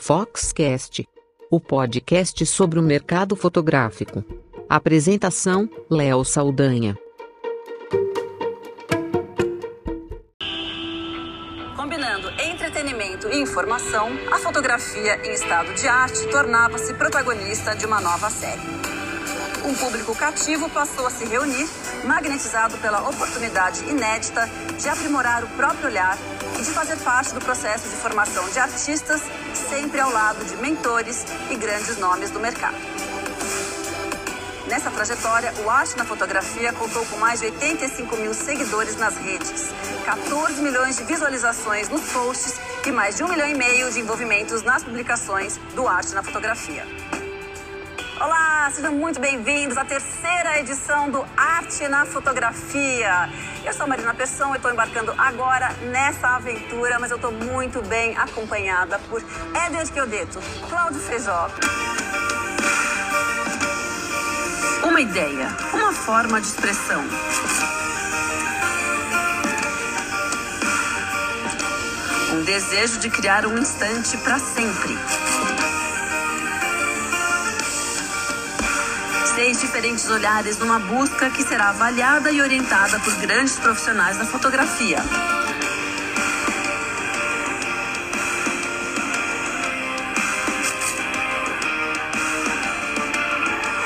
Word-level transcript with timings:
Foxcast, 0.00 1.06
o 1.50 1.60
podcast 1.60 2.46
sobre 2.46 2.78
o 2.78 2.82
mercado 2.82 3.34
fotográfico. 3.34 4.24
Apresentação: 4.68 5.68
Léo 5.90 6.24
Saldanha. 6.24 6.96
Combinando 11.76 12.30
entretenimento 12.40 13.28
e 13.28 13.40
informação, 13.40 14.08
a 14.32 14.38
fotografia 14.38 15.26
em 15.26 15.32
estado 15.32 15.74
de 15.74 15.88
arte 15.88 16.26
tornava-se 16.28 16.94
protagonista 16.94 17.74
de 17.74 17.84
uma 17.84 18.00
nova 18.00 18.30
série. 18.30 18.62
Um 19.64 19.74
público 19.74 20.14
cativo 20.14 20.70
passou 20.70 21.06
a 21.06 21.10
se 21.10 21.24
reunir, 21.26 21.68
magnetizado 22.04 22.78
pela 22.78 23.08
oportunidade 23.08 23.84
inédita 23.84 24.48
de 24.80 24.88
aprimorar 24.88 25.44
o 25.44 25.48
próprio 25.48 25.86
olhar 25.86 26.16
e 26.58 26.62
de 26.62 26.70
fazer 26.70 26.96
parte 26.98 27.34
do 27.34 27.40
processo 27.40 27.88
de 27.88 27.96
formação 27.96 28.48
de 28.50 28.58
artistas, 28.58 29.20
sempre 29.68 30.00
ao 30.00 30.10
lado 30.10 30.44
de 30.44 30.56
mentores 30.56 31.24
e 31.50 31.56
grandes 31.56 31.96
nomes 31.98 32.30
do 32.30 32.40
mercado. 32.40 32.76
Nessa 34.66 34.90
trajetória, 34.90 35.52
o 35.64 35.70
Arte 35.70 35.96
na 35.96 36.04
Fotografia 36.04 36.72
contou 36.72 37.04
com 37.06 37.16
mais 37.16 37.40
de 37.40 37.46
85 37.46 38.16
mil 38.16 38.34
seguidores 38.34 38.96
nas 38.96 39.16
redes, 39.16 39.70
14 40.04 40.60
milhões 40.60 40.96
de 40.96 41.04
visualizações 41.04 41.88
nos 41.88 42.02
posts 42.12 42.60
e 42.86 42.90
mais 42.90 43.16
de 43.16 43.24
um 43.24 43.28
milhão 43.28 43.48
e 43.48 43.54
meio 43.54 43.90
de 43.90 44.00
envolvimentos 44.00 44.62
nas 44.62 44.84
publicações 44.84 45.56
do 45.74 45.88
Arte 45.88 46.14
na 46.14 46.22
Fotografia. 46.22 46.84
Olá, 48.20 48.68
sejam 48.74 48.92
muito 48.94 49.20
bem-vindos 49.20 49.78
à 49.78 49.84
terceira 49.84 50.58
edição 50.58 51.08
do 51.08 51.24
Arte 51.36 51.86
na 51.86 52.04
Fotografia. 52.04 53.30
Eu 53.64 53.72
sou 53.72 53.86
Marina 53.86 54.12
Persson 54.12 54.54
e 54.54 54.56
estou 54.56 54.72
embarcando 54.72 55.14
agora 55.16 55.72
nessa 55.92 56.30
aventura, 56.30 56.98
mas 56.98 57.12
eu 57.12 57.16
estou 57.16 57.30
muito 57.30 57.80
bem 57.82 58.16
acompanhada 58.16 58.98
por 59.08 59.22
Éder 59.54 59.86
Chiodeto, 59.86 60.40
Cláudio 60.68 61.00
Feijó. 61.00 61.48
Uma 64.82 65.00
ideia, 65.00 65.48
uma 65.72 65.92
forma 65.92 66.40
de 66.40 66.48
expressão. 66.48 67.04
Um 72.32 72.42
desejo 72.42 72.98
de 72.98 73.10
criar 73.10 73.46
um 73.46 73.56
instante 73.56 74.16
para 74.18 74.40
sempre. 74.40 74.98
Seis 79.38 79.60
diferentes 79.60 80.10
olhares 80.10 80.58
numa 80.58 80.80
busca 80.80 81.30
que 81.30 81.44
será 81.44 81.68
avaliada 81.68 82.32
e 82.32 82.42
orientada 82.42 82.98
por 82.98 83.14
grandes 83.18 83.56
profissionais 83.56 84.18
da 84.18 84.24
fotografia. 84.24 84.98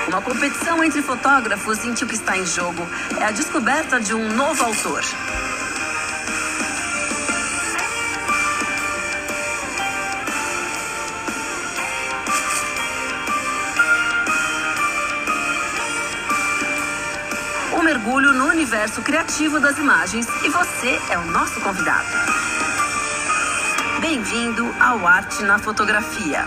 Uma 0.09 0.23
competição 0.23 0.83
entre 0.83 1.03
fotógrafos 1.03 1.85
em 1.85 1.93
que 1.93 2.05
o 2.05 2.07
que 2.07 2.15
está 2.15 2.39
em 2.39 2.47
jogo 2.47 2.89
é 3.21 3.25
a 3.25 3.31
descoberta 3.31 4.01
de 4.01 4.15
um 4.15 4.33
novo 4.35 4.65
autor. 4.65 5.03
Mergulho 18.03 18.33
no 18.33 18.47
universo 18.47 19.01
criativo 19.01 19.61
das 19.61 19.79
imagens 19.79 20.27
e 20.43 20.49
você 20.49 21.01
é 21.09 21.17
o 21.19 21.25
nosso 21.27 21.61
convidado. 21.61 22.09
Bem-vindo 24.01 24.65
ao 24.81 25.07
Arte 25.07 25.45
na 25.45 25.57
Fotografia. 25.61 26.45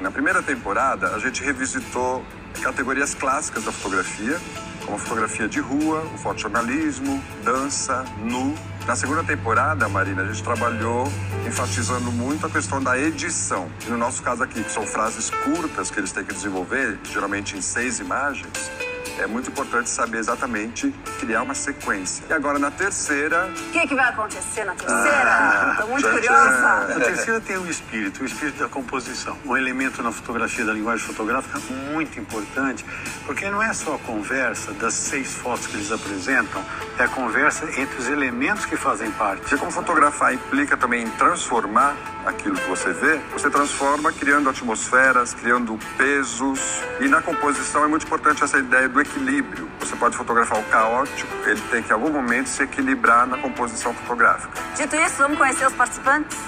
Na 0.00 0.10
primeira 0.10 0.42
temporada, 0.42 1.14
a 1.14 1.18
gente 1.18 1.44
revisitou 1.44 2.24
categorias 2.62 3.14
clássicas 3.14 3.64
da 3.64 3.72
fotografia, 3.72 4.40
como 4.86 4.96
fotografia 4.96 5.46
de 5.46 5.60
rua, 5.60 6.00
o 6.14 6.18
fotojornalismo, 6.18 7.22
dança, 7.42 8.06
nu. 8.18 8.54
Na 8.86 8.96
segunda 8.96 9.22
temporada, 9.22 9.86
Marina, 9.86 10.22
a 10.22 10.26
gente 10.26 10.42
trabalhou 10.42 11.12
enfatizando 11.46 12.10
muito 12.10 12.46
a 12.46 12.50
questão 12.50 12.82
da 12.82 12.98
edição. 12.98 13.70
E 13.86 13.90
no 13.90 13.98
nosso 13.98 14.22
caso 14.22 14.42
aqui, 14.42 14.64
que 14.64 14.72
são 14.72 14.86
frases 14.86 15.28
curtas 15.28 15.90
que 15.90 16.00
eles 16.00 16.10
têm 16.10 16.24
que 16.24 16.32
desenvolver, 16.32 16.98
geralmente 17.04 17.56
em 17.56 17.60
seis 17.60 17.98
imagens, 17.98 18.70
é 19.18 19.26
muito 19.26 19.50
importante 19.50 19.88
saber 19.88 20.18
exatamente 20.18 20.92
criar 21.20 21.42
uma 21.42 21.54
sequência. 21.54 22.24
E 22.28 22.32
agora 22.32 22.58
na 22.58 22.70
terceira. 22.70 23.48
O 23.68 23.72
que, 23.72 23.86
que 23.86 23.94
vai 23.94 24.08
acontecer 24.08 24.64
na 24.64 24.74
terceira? 24.74 25.70
Estou 25.72 25.88
muito 25.88 26.10
curiosa. 26.10 26.96
A 26.96 27.00
terceira 27.00 27.40
tem 27.40 27.56
o 27.56 27.70
espírito, 27.70 28.22
o 28.22 28.26
espírito 28.26 28.58
da 28.58 28.68
composição. 28.68 29.36
Um 29.44 29.56
elemento 29.56 30.02
na 30.02 30.10
fotografia, 30.10 30.64
da 30.64 30.72
linguagem 30.72 31.06
fotográfica, 31.06 31.60
muito 31.92 32.18
importante, 32.18 32.84
porque 33.26 33.48
não 33.50 33.62
é 33.62 33.72
só 33.72 33.94
a 33.94 33.98
conversa 33.98 34.72
das 34.72 34.94
seis 34.94 35.34
fotos 35.34 35.66
que 35.66 35.76
eles 35.76 35.92
apresentam, 35.92 36.64
é 36.98 37.04
a 37.04 37.08
conversa 37.08 37.64
entre 37.80 37.98
os 37.98 38.08
elementos 38.08 38.64
que 38.66 38.76
fazem 38.76 39.10
parte. 39.12 39.40
Porque 39.40 39.56
como 39.56 39.70
fotografar 39.70 40.34
implica 40.34 40.76
também 40.76 41.04
em 41.04 41.10
transformar 41.10 41.96
aquilo 42.26 42.56
que 42.56 42.68
você 42.68 42.92
vê, 42.92 43.20
você 43.32 43.50
transforma 43.50 44.12
criando 44.12 44.48
atmosferas, 44.48 45.34
criando 45.34 45.78
pesos. 45.96 46.60
E 47.00 47.08
na 47.08 47.20
composição 47.20 47.84
é 47.84 47.86
muito 47.86 48.06
importante 48.06 48.42
essa 48.42 48.58
ideia 48.58 48.88
do 48.88 49.03
equilíbrio. 49.04 49.70
Você 49.78 49.94
pode 49.96 50.16
fotografar 50.16 50.58
o 50.58 50.64
caótico, 50.64 51.30
ele 51.46 51.60
tem 51.70 51.82
que 51.82 51.90
em 51.90 51.92
algum 51.92 52.10
momento 52.10 52.48
se 52.48 52.62
equilibrar 52.62 53.26
na 53.26 53.38
composição 53.38 53.94
fotográfica. 53.94 54.60
Dito 54.74 54.96
isso, 54.96 55.18
vamos 55.18 55.38
conhecer 55.38 55.66
os 55.66 55.74
participantes? 55.74 56.38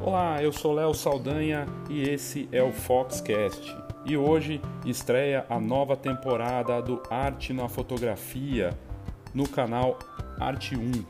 Olá, 0.00 0.42
eu 0.42 0.52
sou 0.52 0.74
Léo 0.74 0.94
Saldanha 0.94 1.66
e 1.88 2.02
esse 2.02 2.48
é 2.50 2.62
o 2.62 2.72
Foxcast. 2.72 3.91
E 4.04 4.16
hoje 4.16 4.60
estreia 4.84 5.46
a 5.48 5.60
nova 5.60 5.96
temporada 5.96 6.82
do 6.82 7.00
Arte 7.08 7.52
na 7.52 7.68
Fotografia 7.68 8.76
no 9.32 9.48
canal 9.48 9.96
Arte 10.40 10.76
1. 10.76 11.04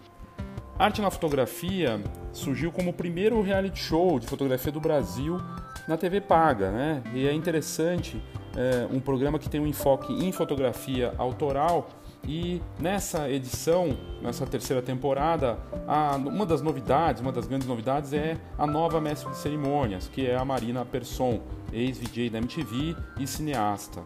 Arte 0.79 1.01
na 1.01 1.11
Fotografia 1.11 1.99
surgiu 2.33 2.71
como 2.71 2.91
o 2.91 2.93
primeiro 2.93 3.41
reality 3.41 3.79
show 3.79 4.19
de 4.19 4.27
fotografia 4.27 4.71
do 4.71 4.81
Brasil 4.81 5.41
na 5.89 5.97
TV 5.97 6.21
paga, 6.21 6.71
né? 6.71 7.03
E 7.15 7.27
é 7.27 7.33
interessante, 7.33 8.23
é, 8.55 8.87
um 8.95 9.01
programa 9.01 9.39
que 9.39 9.49
tem 9.49 9.61
um 9.61 9.67
enfoque 9.67 10.13
em 10.13 10.31
fotografia 10.31 11.15
autoral 11.17 11.89
e 12.27 12.63
nessa 12.79 13.29
edição, 13.29 13.97
nessa 14.23 14.47
terceira 14.47 14.81
temporada, 14.81 15.59
a, 15.89 16.17
uma 16.17 16.47
das 16.47 16.63
novidades, 16.63 17.21
uma 17.21 17.33
das 17.33 17.47
grandes 17.47 17.67
novidades 17.67 18.13
é 18.13 18.37
a 18.57 18.67
nova 18.67 19.01
mestre 19.01 19.31
de 19.31 19.37
cerimônias, 19.39 20.09
que 20.09 20.27
é 20.27 20.37
a 20.37 20.45
Marina 20.45 20.85
Persson, 20.85 21.41
ex-VJ 21.73 22.31
da 22.31 22.39
MTV 22.39 22.97
e 23.19 23.27
cineasta. 23.27 24.03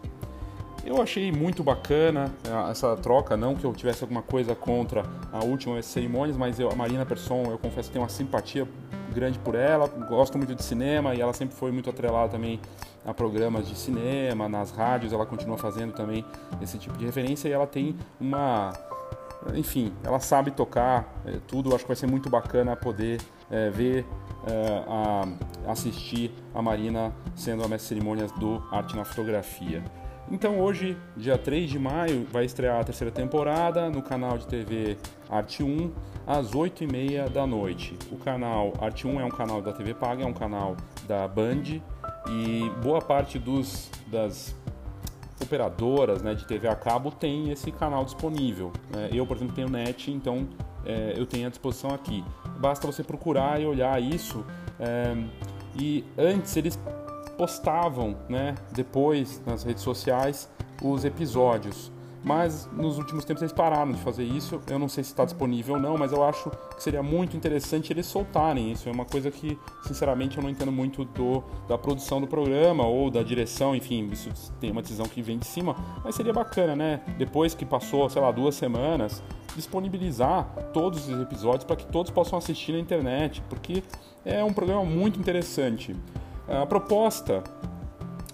Eu 0.83 1.01
achei 1.01 1.31
muito 1.33 1.63
bacana 1.63 2.33
essa 2.71 2.95
troca, 2.95 3.35
não 3.35 3.55
que 3.55 3.65
eu 3.65 3.73
tivesse 3.73 4.03
alguma 4.03 4.21
coisa 4.21 4.55
contra 4.55 5.03
a 5.33 5.43
última 5.43 5.81
cerimônias, 5.81 6.37
mas 6.37 6.59
eu, 6.59 6.71
a 6.71 6.75
Marina 6.75 7.05
Persson, 7.05 7.43
eu 7.51 7.57
confesso 7.57 7.89
que 7.89 7.93
tenho 7.93 8.03
uma 8.03 8.09
simpatia 8.09 8.65
grande 9.17 9.39
por 9.39 9.55
ela, 9.55 9.87
gosto 9.87 10.37
muito 10.37 10.53
de 10.53 10.63
cinema 10.63 11.15
e 11.15 11.21
ela 11.21 11.33
sempre 11.33 11.55
foi 11.55 11.71
muito 11.71 11.89
atrelada 11.89 12.29
também 12.29 12.59
a 13.03 13.13
programas 13.13 13.67
de 13.67 13.75
cinema, 13.75 14.47
nas 14.47 14.69
rádios, 14.69 15.11
ela 15.11 15.25
continua 15.25 15.57
fazendo 15.57 15.91
também 15.91 16.23
esse 16.61 16.77
tipo 16.77 16.95
de 16.97 17.05
referência 17.05 17.47
e 17.49 17.51
ela 17.51 17.65
tem 17.65 17.95
uma. 18.19 18.73
Enfim, 19.55 19.93
ela 20.03 20.19
sabe 20.19 20.51
tocar 20.51 21.21
é, 21.25 21.39
tudo, 21.47 21.73
acho 21.73 21.83
que 21.83 21.87
vai 21.87 21.95
ser 21.95 22.07
muito 22.07 22.29
bacana 22.29 22.75
poder 22.75 23.21
é, 23.49 23.69
ver, 23.69 24.05
é, 24.45 24.83
a, 24.87 25.71
assistir 25.71 26.31
a 26.53 26.61
Marina 26.61 27.13
sendo 27.35 27.63
a 27.63 27.67
mestre 27.67 27.95
cerimônias 27.95 28.31
do 28.33 28.61
Arte 28.71 28.95
na 28.95 29.05
Fotografia. 29.05 29.81
Então 30.29 30.59
hoje, 30.59 30.97
dia 31.15 31.37
3 31.37 31.69
de 31.69 31.79
maio, 31.79 32.27
vai 32.31 32.43
estrear 32.43 32.81
a 32.81 32.83
terceira 32.83 33.11
temporada 33.11 33.89
no 33.89 34.01
canal 34.01 34.37
de 34.37 34.45
TV 34.45 34.97
Arte 35.29 35.63
1, 35.63 35.91
às 36.25 36.51
8h30 36.51 37.29
da 37.29 37.47
noite. 37.47 37.97
O 38.11 38.17
canal 38.17 38.73
Arte 38.81 39.07
1 39.07 39.21
é 39.21 39.25
um 39.25 39.29
canal 39.29 39.61
da 39.61 39.71
TV 39.71 39.93
Paga, 39.93 40.23
é 40.23 40.25
um 40.25 40.33
canal 40.33 40.75
da 41.07 41.25
Band 41.29 41.81
e 42.29 42.69
boa 42.83 43.01
parte 43.01 43.39
dos, 43.39 43.89
das 44.07 44.53
operadoras 45.41 46.21
né, 46.21 46.33
de 46.33 46.45
TV 46.45 46.67
a 46.67 46.75
cabo 46.75 47.09
tem 47.09 47.49
esse 47.49 47.71
canal 47.71 48.03
disponível. 48.03 48.73
Né? 48.93 49.09
Eu, 49.13 49.25
por 49.25 49.37
exemplo, 49.37 49.55
tenho 49.55 49.69
net, 49.69 50.11
então 50.11 50.45
é, 50.85 51.13
eu 51.15 51.25
tenho 51.25 51.47
à 51.47 51.49
disposição 51.49 51.91
aqui. 51.91 52.21
Basta 52.59 52.85
você 52.85 53.01
procurar 53.01 53.61
e 53.61 53.65
olhar 53.65 54.01
isso. 54.01 54.45
É, 54.77 55.15
e 55.79 56.03
antes 56.17 56.57
eles 56.57 56.77
postavam, 57.37 58.17
né, 58.27 58.55
depois 58.73 59.41
nas 59.45 59.63
redes 59.63 59.83
sociais, 59.83 60.49
os 60.81 61.05
episódios. 61.05 61.91
mas 62.27 62.67
nos 62.73 62.97
últimos 62.97 63.23
tempos 63.23 63.41
eles 63.41 63.53
pararam 63.53 63.91
de 63.91 63.99
fazer 63.99 64.23
isso. 64.23 64.59
Eu 64.67 64.77
não 64.77 64.89
sei 64.89 65.03
se 65.03 65.11
está 65.11 65.23
disponível 65.23 65.75
ou 65.75 65.81
não, 65.81 65.97
mas 65.97 66.11
eu 66.11 66.23
acho 66.23 66.51
que 66.75 66.83
seria 66.83 67.01
muito 67.01 67.37
interessante 67.37 67.93
eles 67.93 68.05
soltarem 68.05 68.71
isso. 68.71 68.89
É 68.89 68.91
uma 68.91 69.05
coisa 69.05 69.31
que, 69.31 69.57
sinceramente, 69.83 70.37
eu 70.37 70.43
não 70.43 70.49
entendo 70.49 70.71
muito 70.71 71.05
do, 71.05 71.41
da 71.67 71.77
produção 71.77 72.19
do 72.19 72.27
programa 72.27 72.85
ou 72.85 73.09
da 73.09 73.23
direção, 73.23 73.73
enfim, 73.75 74.09
isso 74.11 74.29
tem 74.59 74.71
uma 74.71 74.81
decisão 74.81 75.05
que 75.05 75.21
vem 75.21 75.37
de 75.37 75.47
cima, 75.47 75.75
mas 76.03 76.15
seria 76.15 76.33
bacana, 76.33 76.75
né? 76.75 77.01
Depois 77.17 77.53
que 77.53 77.65
passou, 77.65 78.09
sei 78.09 78.21
lá, 78.21 78.31
duas 78.31 78.55
semanas, 78.55 79.23
disponibilizar 79.55 80.45
todos 80.73 81.07
os 81.07 81.21
episódios 81.21 81.63
para 81.63 81.77
que 81.77 81.85
todos 81.87 82.11
possam 82.11 82.37
assistir 82.37 82.73
na 82.73 82.79
internet, 82.79 83.41
porque 83.49 83.81
é 84.25 84.43
um 84.43 84.51
programa 84.51 84.83
muito 84.83 85.17
interessante. 85.19 85.95
A 86.47 86.65
proposta 86.65 87.43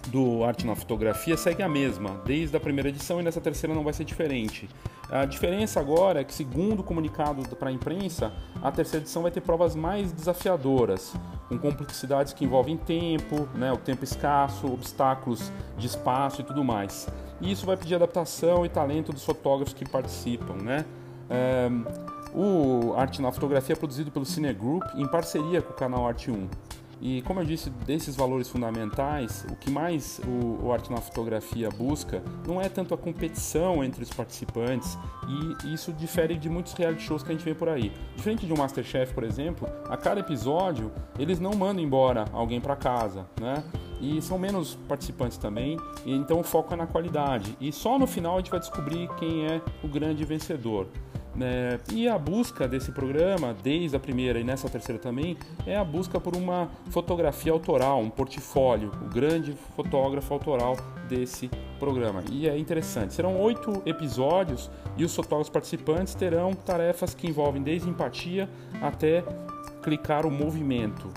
do 0.07 0.43
Arte 0.43 0.67
na 0.67 0.75
Fotografia 0.75 1.35
segue 1.35 1.63
a 1.63 1.67
mesma, 1.67 2.21
desde 2.23 2.55
a 2.55 2.59
primeira 2.59 2.89
edição 2.89 3.19
e 3.19 3.23
nessa 3.23 3.41
terceira 3.41 3.73
não 3.73 3.83
vai 3.83 3.93
ser 3.93 4.03
diferente. 4.03 4.69
A 5.09 5.25
diferença 5.25 5.79
agora 5.79 6.21
é 6.21 6.23
que, 6.23 6.33
segundo 6.33 6.81
o 6.81 6.83
comunicado 6.83 7.43
para 7.55 7.69
a 7.69 7.71
imprensa, 7.71 8.31
a 8.61 8.71
terceira 8.71 9.03
edição 9.03 9.23
vai 9.23 9.31
ter 9.31 9.41
provas 9.41 9.75
mais 9.75 10.11
desafiadoras, 10.11 11.13
com 11.49 11.57
complexidades 11.57 12.33
que 12.33 12.45
envolvem 12.45 12.77
tempo, 12.77 13.47
né, 13.55 13.71
o 13.71 13.77
tempo 13.77 14.03
escasso, 14.03 14.71
obstáculos 14.71 15.51
de 15.77 15.87
espaço 15.87 16.41
e 16.41 16.43
tudo 16.43 16.63
mais. 16.63 17.07
E 17.41 17.51
isso 17.51 17.65
vai 17.65 17.75
pedir 17.75 17.95
adaptação 17.95 18.65
e 18.65 18.69
talento 18.69 19.11
dos 19.11 19.25
fotógrafos 19.25 19.73
que 19.73 19.87
participam. 19.87 20.53
Né? 20.61 20.85
É, 21.29 21.69
o 22.33 22.93
Arte 22.95 23.21
na 23.21 23.31
Fotografia 23.31 23.73
é 23.73 23.77
produzido 23.77 24.11
pelo 24.11 24.25
Cine 24.25 24.53
Group 24.53 24.83
em 24.95 25.07
parceria 25.07 25.61
com 25.61 25.73
o 25.73 25.75
canal 25.75 26.07
Arte 26.07 26.29
1. 26.29 26.47
E 27.05 27.21
como 27.23 27.41
eu 27.41 27.45
disse, 27.45 27.69
desses 27.69 28.15
valores 28.15 28.47
fundamentais, 28.47 29.45
o 29.51 29.57
que 29.57 29.69
mais 29.69 30.21
o, 30.25 30.67
o 30.67 30.71
Arte 30.71 30.89
na 30.89 31.01
Fotografia 31.01 31.69
busca 31.69 32.23
não 32.47 32.61
é 32.61 32.69
tanto 32.69 32.93
a 32.93 32.97
competição 32.97 33.83
entre 33.83 34.03
os 34.03 34.09
participantes, 34.09 34.97
e 35.27 35.73
isso 35.73 35.91
difere 35.91 36.37
de 36.37 36.49
muitos 36.49 36.71
reality 36.71 37.03
shows 37.03 37.21
que 37.21 37.29
a 37.29 37.35
gente 37.35 37.43
vê 37.43 37.53
por 37.53 37.67
aí. 37.67 37.91
Diferente 38.15 38.45
de 38.45 38.53
um 38.53 38.55
Masterchef, 38.55 39.13
por 39.13 39.25
exemplo, 39.25 39.67
a 39.89 39.97
cada 39.97 40.21
episódio 40.21 40.93
eles 41.19 41.41
não 41.41 41.51
mandam 41.51 41.83
embora 41.83 42.23
alguém 42.31 42.61
para 42.61 42.73
casa, 42.73 43.25
né? 43.37 43.61
E 43.99 44.21
são 44.21 44.39
menos 44.39 44.75
participantes 44.87 45.37
também, 45.37 45.77
então 46.05 46.39
o 46.39 46.43
foco 46.43 46.73
é 46.73 46.77
na 46.77 46.87
qualidade. 46.87 47.57
E 47.59 47.73
só 47.73 47.99
no 47.99 48.07
final 48.07 48.35
a 48.35 48.37
gente 48.37 48.49
vai 48.49 48.61
descobrir 48.61 49.09
quem 49.15 49.45
é 49.45 49.61
o 49.83 49.89
grande 49.89 50.23
vencedor. 50.23 50.87
Né? 51.35 51.79
E 51.91 52.07
a 52.07 52.17
busca 52.17 52.67
desse 52.67 52.91
programa, 52.91 53.55
desde 53.63 53.95
a 53.95 53.99
primeira 53.99 54.39
e 54.39 54.43
nessa 54.43 54.69
terceira 54.69 55.01
também, 55.01 55.37
é 55.65 55.75
a 55.75 55.83
busca 55.83 56.19
por 56.19 56.35
uma 56.35 56.69
fotografia 56.89 57.51
autoral, 57.51 57.99
um 57.99 58.09
portfólio, 58.09 58.91
o 59.01 59.09
grande 59.09 59.53
fotógrafo 59.75 60.33
autoral 60.33 60.77
desse 61.09 61.49
programa. 61.79 62.23
E 62.31 62.47
é 62.47 62.57
interessante, 62.57 63.13
serão 63.13 63.39
oito 63.41 63.81
episódios 63.85 64.69
e 64.95 65.03
os 65.03 65.15
fotógrafos 65.15 65.49
participantes 65.49 66.13
terão 66.13 66.53
tarefas 66.53 67.13
que 67.13 67.27
envolvem 67.27 67.61
desde 67.61 67.89
empatia 67.89 68.47
até 68.81 69.23
clicar 69.81 70.25
o 70.25 70.31
movimento. 70.31 71.09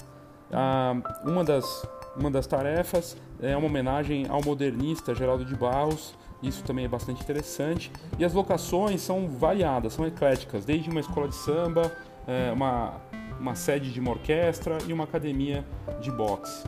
Ah, 0.51 0.95
uma, 1.25 1.45
das, 1.45 1.87
uma 2.17 2.31
das 2.31 2.47
tarefas 2.47 3.17
é 3.41 3.57
uma 3.57 3.67
homenagem 3.67 4.27
ao 4.29 4.43
modernista 4.43 5.15
Geraldo 5.15 5.45
de 5.45 5.55
Barros, 5.55 6.15
isso 6.43 6.63
também 6.65 6.85
é 6.85 6.89
bastante 6.89 7.23
interessante. 7.23 7.91
E 8.19 8.25
as 8.25 8.33
locações 8.33 9.01
são 9.01 9.29
variadas, 9.29 9.95
são 9.95 10.07
ecléticas, 10.07 10.65
desde 10.65 10.91
uma 10.91 11.01
escola 11.01 11.29
de 11.29 11.35
samba, 11.35 11.93
é, 12.27 12.53
uma, 12.53 12.95
uma 13.41 13.55
sede 13.55 13.93
de 13.93 14.01
uma 14.01 14.11
orquestra 14.11 14.79
e 14.87 14.93
uma 14.93 15.05
academia 15.05 15.65
de 16.01 16.11
boxe. 16.11 16.65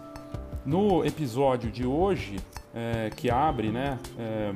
No 0.65 1.05
episódio 1.05 1.71
de 1.71 1.87
hoje, 1.87 2.37
é, 2.75 3.11
que 3.11 3.31
abre 3.31 3.71
né, 3.71 3.99
é, 4.19 4.53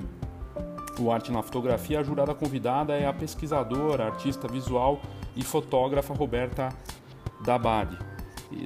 o 0.98 1.10
Arte 1.10 1.32
na 1.32 1.42
Fotografia, 1.42 2.00
a 2.00 2.02
jurada 2.02 2.34
convidada 2.34 2.94
é 2.94 3.06
a 3.06 3.12
pesquisadora, 3.12 4.06
artista 4.06 4.46
visual 4.48 5.00
e 5.34 5.42
fotógrafa 5.42 6.12
Roberta 6.14 6.68
Dabab. 7.44 7.96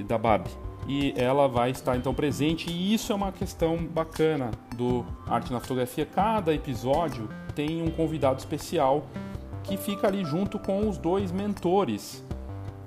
Dabab 0.07 0.66
e 0.89 1.13
ela 1.17 1.49
vai 1.49 1.71
estar 1.71 1.97
então 1.97 2.15
presente 2.15 2.71
e 2.71 2.95
isso 2.95 3.13
é 3.13 3.17
uma 3.17 3.33
questão 3.33 3.77
bacana 3.77 4.51
do 4.77 5.05
Arte 5.27 5.53
na 5.53 5.61
Fotografia. 5.61 6.07
Cada 6.07 6.55
episódio 6.55 7.29
tem 7.55 7.83
um 7.83 7.91
convidado 7.91 8.39
especial 8.39 9.07
que 9.65 9.77
fica 9.77 10.07
ali 10.07 10.25
junto 10.25 10.59
com 10.59 10.89
os 10.89 10.97
dois 10.97 11.33
mentores 11.33 12.25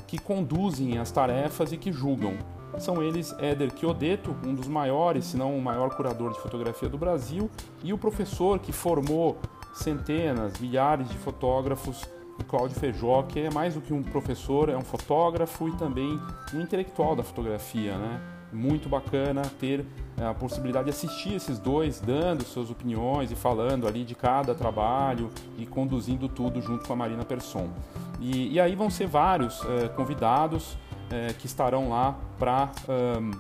que 0.08 0.18
conduzem 0.18 0.98
as 0.98 1.12
tarefas 1.12 1.72
e 1.72 1.78
que 1.78 1.92
julgam. 1.92 2.38
São 2.78 3.04
eles 3.04 3.36
Éder 3.40 3.72
Chiodeto, 3.78 4.36
um 4.46 4.56
dos 4.56 4.68
maiores, 4.68 5.26
se 5.26 5.38
não 5.38 5.58
o 5.58 5.62
maior 5.62 5.94
curador 5.96 6.32
de 6.32 6.40
fotografia 6.40 6.88
do 6.88 6.98
Brasil, 6.98 7.50
e 7.84 7.92
o 7.92 7.98
professor 7.98 8.60
que 8.60 8.72
formou 8.72 9.38
centenas, 9.74 10.58
milhares 10.60 11.10
de 11.10 11.18
fotógrafos 11.18 12.08
o 12.42 12.46
Cláudio 12.46 12.80
Feijó, 12.80 13.24
que 13.24 13.40
é 13.40 13.50
mais 13.50 13.76
do 13.76 13.82
que 13.82 13.94
um 13.94 14.04
professor, 14.04 14.70
é 14.70 14.78
um 14.78 14.82
fotógrafo 14.82 15.68
e 15.68 15.72
também 15.74 16.20
um 16.54 16.62
intelectual 16.62 17.16
da 17.16 17.24
fotografia, 17.24 17.98
né? 17.98 18.22
Muito 18.52 18.90
bacana 18.90 19.44
ter 19.60 19.86
é, 20.18 20.26
a 20.26 20.34
possibilidade 20.34 20.86
de 20.86 20.90
assistir 20.90 21.36
esses 21.36 21.60
dois, 21.60 22.00
dando 22.00 22.44
suas 22.44 22.72
opiniões 22.72 23.32
e 23.32 23.36
falando 23.36 23.88
ali 23.88 24.04
de 24.04 24.16
cada 24.16 24.56
trabalho 24.56 25.30
e 25.58 25.66
conduzindo 25.66 26.28
tudo 26.28 26.60
junto 26.62 26.88
com 26.88 26.94
a 26.94 26.96
Marina 26.96 27.24
Persson. 27.24 27.70
E, 28.20 28.54
e 28.54 28.60
aí 28.60 28.76
vão 28.76 28.90
ser 28.90 29.08
vários 29.08 29.62
é, 29.66 29.88
convidados 29.90 30.78
é, 31.12 31.34
que 31.34 31.46
estarão 31.46 31.90
lá 31.90 32.16
para 32.38 32.72
um, 32.88 33.32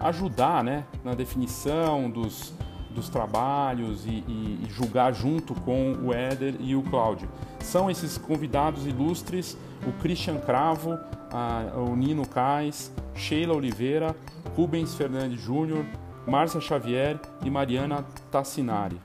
ajudar 0.00 0.64
né, 0.64 0.84
na 1.04 1.14
definição 1.14 2.10
dos, 2.10 2.52
dos 2.92 3.08
trabalhos 3.08 4.06
e, 4.06 4.22
e, 4.28 4.60
e, 4.64 4.66
julgar 4.70 5.12
junto 5.12 5.54
com 5.54 5.94
o 6.02 6.12
Éder 6.12 6.54
e 6.60 6.76
o 6.76 6.82
Cláudio. 6.82 7.28
São 7.60 7.90
esses 7.90 8.16
convidados 8.18 8.86
ilustres 8.86 9.56
o 9.86 9.92
Christian 10.00 10.38
Cravo, 10.38 10.98
a, 11.30 11.72
o 11.76 11.96
Nino 11.96 12.26
Cais, 12.26 12.92
Sheila 13.14 13.54
Oliveira, 13.54 14.14
Rubens 14.56 14.94
Fernandes 14.94 15.40
Júnior, 15.40 15.84
Márcia 16.26 16.60
Xavier 16.60 17.18
e 17.44 17.50
Mariana 17.50 18.04
Tassinari. 18.30 19.00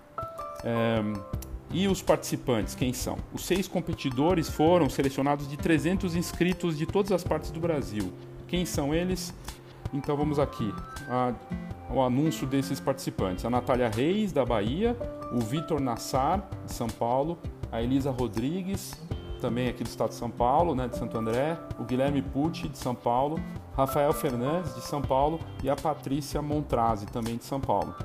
É, 0.63 1.01
e 1.71 1.87
os 1.87 2.01
participantes, 2.01 2.75
quem 2.75 2.93
são? 2.93 3.17
Os 3.33 3.45
seis 3.45 3.67
competidores 3.67 4.49
foram 4.49 4.89
selecionados 4.89 5.47
de 5.49 5.57
300 5.57 6.15
inscritos 6.15 6.77
de 6.77 6.85
todas 6.85 7.11
as 7.11 7.23
partes 7.23 7.51
do 7.51 7.59
Brasil. 7.59 8.13
Quem 8.47 8.65
são 8.65 8.93
eles? 8.93 9.33
Então 9.93 10.15
vamos 10.15 10.39
aqui. 10.39 10.73
A, 11.09 11.33
o 11.89 12.01
anúncio 12.01 12.45
desses 12.47 12.79
participantes: 12.79 13.45
a 13.45 13.49
Natália 13.49 13.89
Reis, 13.89 14.31
da 14.31 14.45
Bahia, 14.45 14.95
o 15.31 15.39
Vitor 15.39 15.79
Nassar, 15.79 16.47
de 16.65 16.73
São 16.73 16.87
Paulo, 16.87 17.37
a 17.71 17.81
Elisa 17.81 18.11
Rodrigues, 18.11 18.93
também 19.39 19.67
aqui 19.67 19.83
do 19.83 19.87
estado 19.87 20.09
de 20.09 20.15
São 20.15 20.29
Paulo, 20.29 20.75
né, 20.75 20.87
de 20.87 20.97
Santo 20.97 21.17
André, 21.17 21.57
o 21.79 21.83
Guilherme 21.83 22.21
Pucci, 22.21 22.67
de 22.67 22.77
São 22.77 22.95
Paulo, 22.95 23.39
Rafael 23.75 24.13
Fernandes, 24.13 24.73
de 24.75 24.81
São 24.81 25.01
Paulo, 25.01 25.39
e 25.63 25.69
a 25.69 25.75
Patrícia 25.75 26.41
Montrazi, 26.41 27.05
também 27.05 27.37
de 27.37 27.43
São 27.43 27.59
Paulo. 27.59 27.95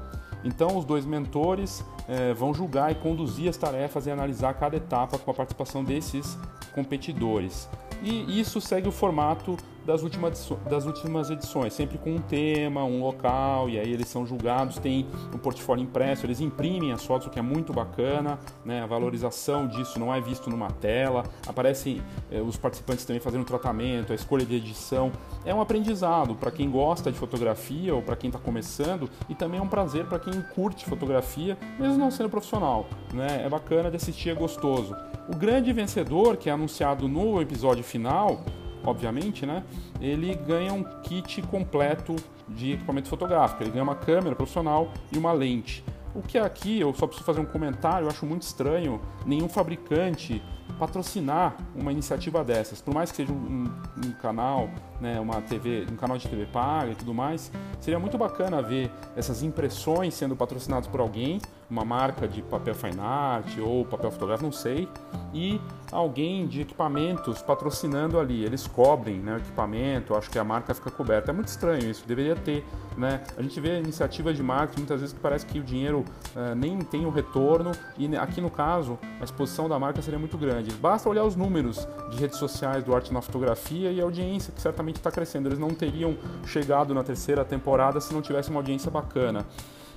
Então, 0.45 0.77
os 0.77 0.85
dois 0.85 1.07
mentores 1.07 1.85
eh, 2.09 2.35
vão 2.35 2.53
julgar 2.53 2.91
e 2.91 2.97
conduzir 2.97 3.49
as 3.49 3.57
tarefas 3.57 4.07
e 4.07 4.11
analisar 4.11 4.55
cada 4.55 4.77
etapa 4.77 5.17
com 5.17 5.31
a 5.31 5.35
participação 5.35 5.85
desses 5.85 6.37
competidores. 6.75 7.69
E 8.03 8.41
isso 8.41 8.61
segue 8.61 8.89
o 8.89 8.93
formato 8.93 9.57
das 9.85 10.03
últimas, 10.03 10.51
das 10.69 10.87
últimas 10.87 11.31
edições, 11.31 11.73
sempre 11.73 11.99
com 11.99 12.15
um 12.15 12.19
tema, 12.19 12.85
um 12.85 13.01
local, 13.01 13.69
e 13.69 13.79
aí 13.79 13.93
eles 13.93 14.09
são 14.09 14.25
julgados, 14.25 14.79
tem 14.79 15.07
um 15.35 15.39
portfólio 15.39 15.83
impresso, 15.83 16.27
eles 16.27 16.41
imprimem 16.41 16.93
as 16.93 17.05
fotos, 17.05 17.27
o 17.27 17.31
que 17.31 17.39
é 17.39 17.43
muito 17.43 17.73
bacana, 17.73 18.39
né? 18.65 18.83
a 18.83 18.87
valorização 18.87 19.67
disso 19.67 19.99
não 19.99 20.15
é 20.15 20.21
visto 20.21 20.49
numa 20.49 20.71
tela, 20.71 21.25
aparecem 21.47 22.03
eh, 22.31 22.41
os 22.41 22.57
participantes 22.57 23.05
também 23.05 23.21
fazendo 23.21 23.45
tratamento, 23.45 24.13
a 24.13 24.15
escolha 24.15 24.45
de 24.45 24.57
edição, 24.57 25.11
é 25.45 25.55
um 25.55 25.61
aprendizado 25.61 26.35
para 26.35 26.51
quem 26.51 26.71
gosta 26.71 27.11
de 27.11 27.19
fotografia 27.19 27.95
ou 27.95 28.03
para 28.03 28.17
quem 28.17 28.29
está 28.29 28.39
começando, 28.39 29.11
e 29.29 29.35
também 29.35 29.59
é 29.59 29.63
um 29.63 29.69
prazer 29.69 30.07
para 30.07 30.19
quem 30.19 30.41
curte 30.55 30.85
fotografia, 30.85 31.59
mesmo 31.79 31.99
não 31.99 32.11
sendo 32.11 32.29
profissional, 32.29 32.87
né? 33.13 33.43
é 33.45 33.49
bacana 33.49 33.91
de 33.91 33.97
assistir, 33.97 34.31
é 34.31 34.35
gostoso. 34.35 34.95
O 35.29 35.37
grande 35.37 35.73
vencedor, 35.73 36.37
que 36.37 36.49
é 36.49 36.53
anunciado 36.53 37.09
no 37.09 37.41
episódio 37.41 37.85
final, 37.85 38.45
obviamente, 38.85 39.47
né? 39.47 39.65
Ele 40.01 40.35
ganha 40.35 40.73
um 40.73 40.83
kit 41.03 41.43
completo 41.43 42.17
de 42.49 42.73
equipamento 42.73 43.09
fotográfico. 43.09 43.63
Ele 43.63 43.71
ganha 43.71 43.85
uma 43.85 43.95
câmera 43.95 44.35
profissional 44.35 44.93
e 45.11 45.19
uma 45.19 45.33
lente. 45.33 45.85
O 46.15 46.21
que 46.21 46.37
aqui, 46.37 46.81
eu 46.81 46.93
só 46.93 47.07
preciso 47.07 47.25
fazer 47.25 47.41
um 47.41 47.47
comentário, 47.47 48.05
eu 48.05 48.11
acho 48.11 48.27
muito 48.27 48.43
estranho 48.43 49.01
nenhum 49.25 49.49
fabricante 49.49 50.43
patrocinar 50.79 51.57
uma 51.75 51.93
iniciativa 51.93 52.45
dessas. 52.45 52.81
Por 52.81 52.93
mais 52.93 53.11
que 53.11 53.19
seja 53.19 53.33
um, 53.33 53.71
um, 54.05 54.13
canal, 54.21 54.69
né, 55.01 55.19
uma 55.21 55.41
TV, 55.41 55.87
um 55.91 55.97
canal 55.97 56.19
de 56.19 56.29
TV 56.29 56.47
paga 56.47 56.93
e 56.93 56.95
tudo 56.95 57.15
mais, 57.15 57.51
seria 57.81 57.99
muito 57.99 58.19
bacana 58.19 58.61
ver 58.61 58.91
essas 59.17 59.43
impressões 59.43 60.15
sendo 60.15 60.37
patrocinadas 60.37 60.87
por 60.87 61.01
alguém, 61.01 61.41
uma 61.73 61.87
marca 61.87 62.29
de 62.29 62.43
papel 62.43 62.75
fine 62.75 63.01
art 63.01 63.57
ou 63.59 63.87
papel 63.87 64.11
fotográfico, 64.11 64.45
não 64.45 64.53
sei, 64.53 64.87
e 65.33 65.59
alguém 65.91 66.47
de 66.47 66.61
equipamentos 66.61 67.41
patrocinando 67.41 68.21
ali. 68.21 68.45
Eles 68.45 68.67
cobrem 68.67 69.19
né, 69.19 69.35
o 69.35 69.37
equipamento, 69.39 70.15
acho 70.15 70.31
que 70.31 70.39
a 70.39 70.45
marca 70.45 70.75
fica 70.75 70.91
coberta. 70.91 71.31
É 71.31 71.35
muito 71.35 71.49
estranho 71.49 71.91
isso, 71.91 72.07
deveria 72.07 72.37
ter. 72.37 72.63
Né? 72.95 73.23
A 73.39 73.43
gente 73.43 73.59
vê 73.59 73.81
iniciativas 73.81 74.37
de 74.37 74.43
marketing 74.43 74.81
muitas 74.81 75.01
vezes 75.01 75.15
que 75.15 75.21
parece 75.21 75.47
que 75.47 75.59
o 75.59 75.63
dinheiro 75.63 76.05
uh, 76.37 76.55
nem 76.55 76.79
tem 76.81 77.07
o 77.07 77.11
retorno, 77.11 77.73
e 77.97 78.15
aqui 78.19 78.43
no 78.43 78.51
caso 78.51 78.99
a 79.19 79.25
exposição 79.25 79.67
da 79.67 79.79
marca 79.79 80.03
seria 80.03 80.19
muito 80.19 80.37
grande. 80.37 80.75
Basta 80.75 81.09
olhar 81.09 81.25
os 81.25 81.35
números 81.35 81.89
de 82.11 82.19
redes 82.19 82.39
sociais 82.39 82.85
do 82.85 82.95
Arte 82.95 83.15
na 83.15 83.23
Fotografia 83.23 83.91
e 83.91 83.99
a 83.99 84.05
audiência 84.05 84.53
que 84.53 84.61
certamente 84.61 84.97
está 84.97 85.11
crescendo. 85.11 85.49
Eles 85.49 85.59
não 85.59 85.71
teriam 85.71 86.19
chegado 86.45 86.93
na 86.93 87.03
terceira 87.03 87.47
temporada 87.47 87.99
se 87.99 88.13
não 88.13 88.21
tivesse 88.21 88.51
uma 88.51 88.61
audiência 88.61 88.91
bacana. 88.91 89.47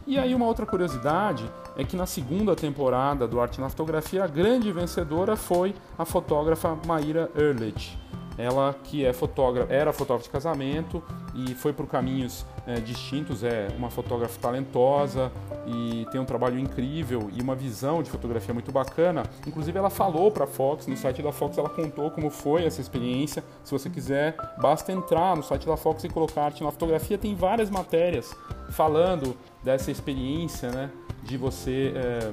E 0.08 0.20
aí 0.20 0.36
uma 0.36 0.46
outra 0.46 0.68
curiosidade 0.68 1.50
é 1.76 1.84
que 1.84 1.96
na 1.96 2.06
segunda 2.06 2.56
temporada 2.56 3.28
do 3.28 3.42
Arte 3.42 3.60
na 3.60 3.70
Fotografia, 3.70 4.24
a 4.24 4.28
grande 4.28 4.72
vencedora 4.72 5.36
foi 5.36 5.74
a 5.98 6.06
fotógrafa 6.06 6.78
Maíra 6.86 7.32
Ehrlich. 7.36 7.98
Ela 8.38 8.76
que 8.84 9.06
é 9.06 9.14
fotógrafa, 9.14 9.72
era 9.74 9.94
fotógrafa 9.94 10.24
de 10.26 10.30
casamento 10.30 11.02
e 11.34 11.54
foi 11.56 11.72
por 11.72 11.88
caminhos 11.88 12.46
é, 12.68 12.76
distintos, 12.76 13.44
é 13.44 13.68
uma 13.78 13.90
fotógrafa 13.90 14.40
talentosa 14.40 15.32
e 15.66 16.06
tem 16.12 16.20
um 16.20 16.26
trabalho 16.26 16.60
incrível 16.60 17.30
e 17.34 17.42
uma 17.42 17.56
visão 17.56 18.04
de 18.04 18.10
fotografia 18.10 18.54
muito 18.54 18.72
bacana. 18.72 19.24
Inclusive 19.48 19.78
ela 19.78 19.90
falou 19.90 20.32
para 20.32 20.44
a 20.44 20.48
Fox, 20.48 20.88
no 20.88 20.98
site 20.98 21.22
da 21.22 21.32
Fox 21.32 21.58
ela 21.58 21.70
contou 21.70 22.12
como 22.12 22.30
foi 22.30 22.66
essa 22.66 22.82
experiência. 22.82 23.44
Se 23.64 23.72
você 23.72 23.90
quiser, 23.90 24.36
basta 24.58 24.92
entrar 24.92 25.36
no 25.36 25.44
site 25.44 25.66
da 25.66 25.78
Fox 25.78 26.04
e 26.04 26.10
colocar 26.10 26.44
arte 26.46 26.64
na 26.64 26.72
fotografia, 26.72 27.18
tem 27.18 27.36
várias 27.36 27.70
matérias 27.70 28.36
falando 28.70 29.36
dessa 29.64 29.92
experiência, 29.92 30.70
né? 30.72 30.92
De 31.24 31.38
você, 31.38 31.94
é, 31.96 32.32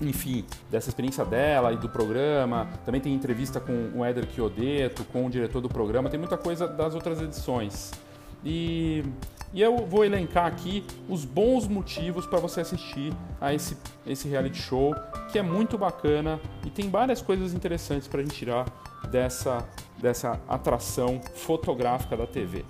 enfim, 0.00 0.44
dessa 0.70 0.88
experiência 0.88 1.24
dela 1.24 1.72
e 1.72 1.76
do 1.76 1.88
programa. 1.88 2.68
Também 2.84 3.00
tem 3.00 3.14
entrevista 3.14 3.60
com 3.60 3.90
o 3.94 4.04
Éder 4.04 4.26
Chiodeto, 4.32 5.04
com 5.04 5.26
o 5.26 5.30
diretor 5.30 5.60
do 5.60 5.68
programa. 5.68 6.08
Tem 6.08 6.18
muita 6.18 6.36
coisa 6.36 6.66
das 6.66 6.94
outras 6.94 7.20
edições. 7.20 7.92
E, 8.44 9.04
e 9.52 9.60
eu 9.60 9.86
vou 9.86 10.04
elencar 10.04 10.46
aqui 10.46 10.84
os 11.08 11.24
bons 11.24 11.66
motivos 11.66 12.26
para 12.26 12.38
você 12.38 12.60
assistir 12.60 13.12
a 13.40 13.52
esse, 13.52 13.76
esse 14.06 14.28
reality 14.28 14.60
show, 14.60 14.94
que 15.32 15.38
é 15.38 15.42
muito 15.42 15.76
bacana 15.76 16.40
e 16.64 16.70
tem 16.70 16.88
várias 16.88 17.20
coisas 17.20 17.52
interessantes 17.52 18.06
para 18.06 18.20
a 18.20 18.22
gente 18.22 18.36
tirar 18.36 18.66
dessa, 19.10 19.66
dessa 19.98 20.40
atração 20.48 21.20
fotográfica 21.34 22.16
da 22.16 22.26
TV. 22.26 22.64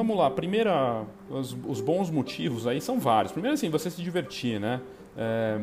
Vamos 0.00 0.16
lá, 0.16 0.30
primeira, 0.30 1.04
os, 1.28 1.54
os, 1.66 1.80
bons 1.82 2.10
motivos 2.10 2.66
aí 2.66 2.80
são 2.80 2.98
vários. 2.98 3.32
Primeiro 3.32 3.54
assim, 3.54 3.68
você 3.68 3.90
se 3.90 4.02
divertir, 4.02 4.58
né? 4.58 4.80
É, 5.14 5.60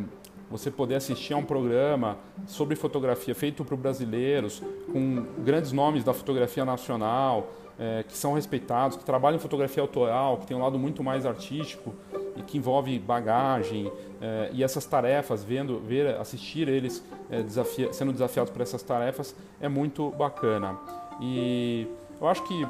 você 0.49 0.69
poder 0.69 0.95
assistir 0.95 1.33
a 1.33 1.37
um 1.37 1.43
programa 1.43 2.17
sobre 2.45 2.75
fotografia 2.75 3.33
feito 3.33 3.65
por 3.65 3.75
brasileiros, 3.75 4.61
com 4.91 5.25
grandes 5.39 5.71
nomes 5.71 6.03
da 6.03 6.13
fotografia 6.13 6.63
nacional, 6.63 7.51
é, 7.79 8.03
que 8.07 8.15
são 8.15 8.33
respeitados, 8.33 8.95
que 8.95 9.03
trabalham 9.03 9.37
em 9.37 9.39
fotografia 9.39 9.81
autoral, 9.81 10.37
que 10.37 10.45
tem 10.45 10.55
um 10.55 10.61
lado 10.61 10.77
muito 10.77 11.03
mais 11.03 11.25
artístico 11.25 11.93
e 12.35 12.43
que 12.43 12.59
envolve 12.59 12.97
bagagem 12.99 13.91
é, 14.21 14.51
e 14.53 14.63
essas 14.63 14.85
tarefas, 14.85 15.43
vendo, 15.43 15.79
ver, 15.79 16.15
assistir 16.15 16.67
eles 16.69 17.03
é, 17.31 17.41
desafia, 17.41 17.91
sendo 17.91 18.13
desafiados 18.13 18.53
por 18.53 18.61
essas 18.61 18.83
tarefas 18.83 19.35
é 19.59 19.67
muito 19.67 20.11
bacana. 20.11 20.77
E 21.19 21.87
eu 22.21 22.27
acho 22.27 22.43
que 22.43 22.65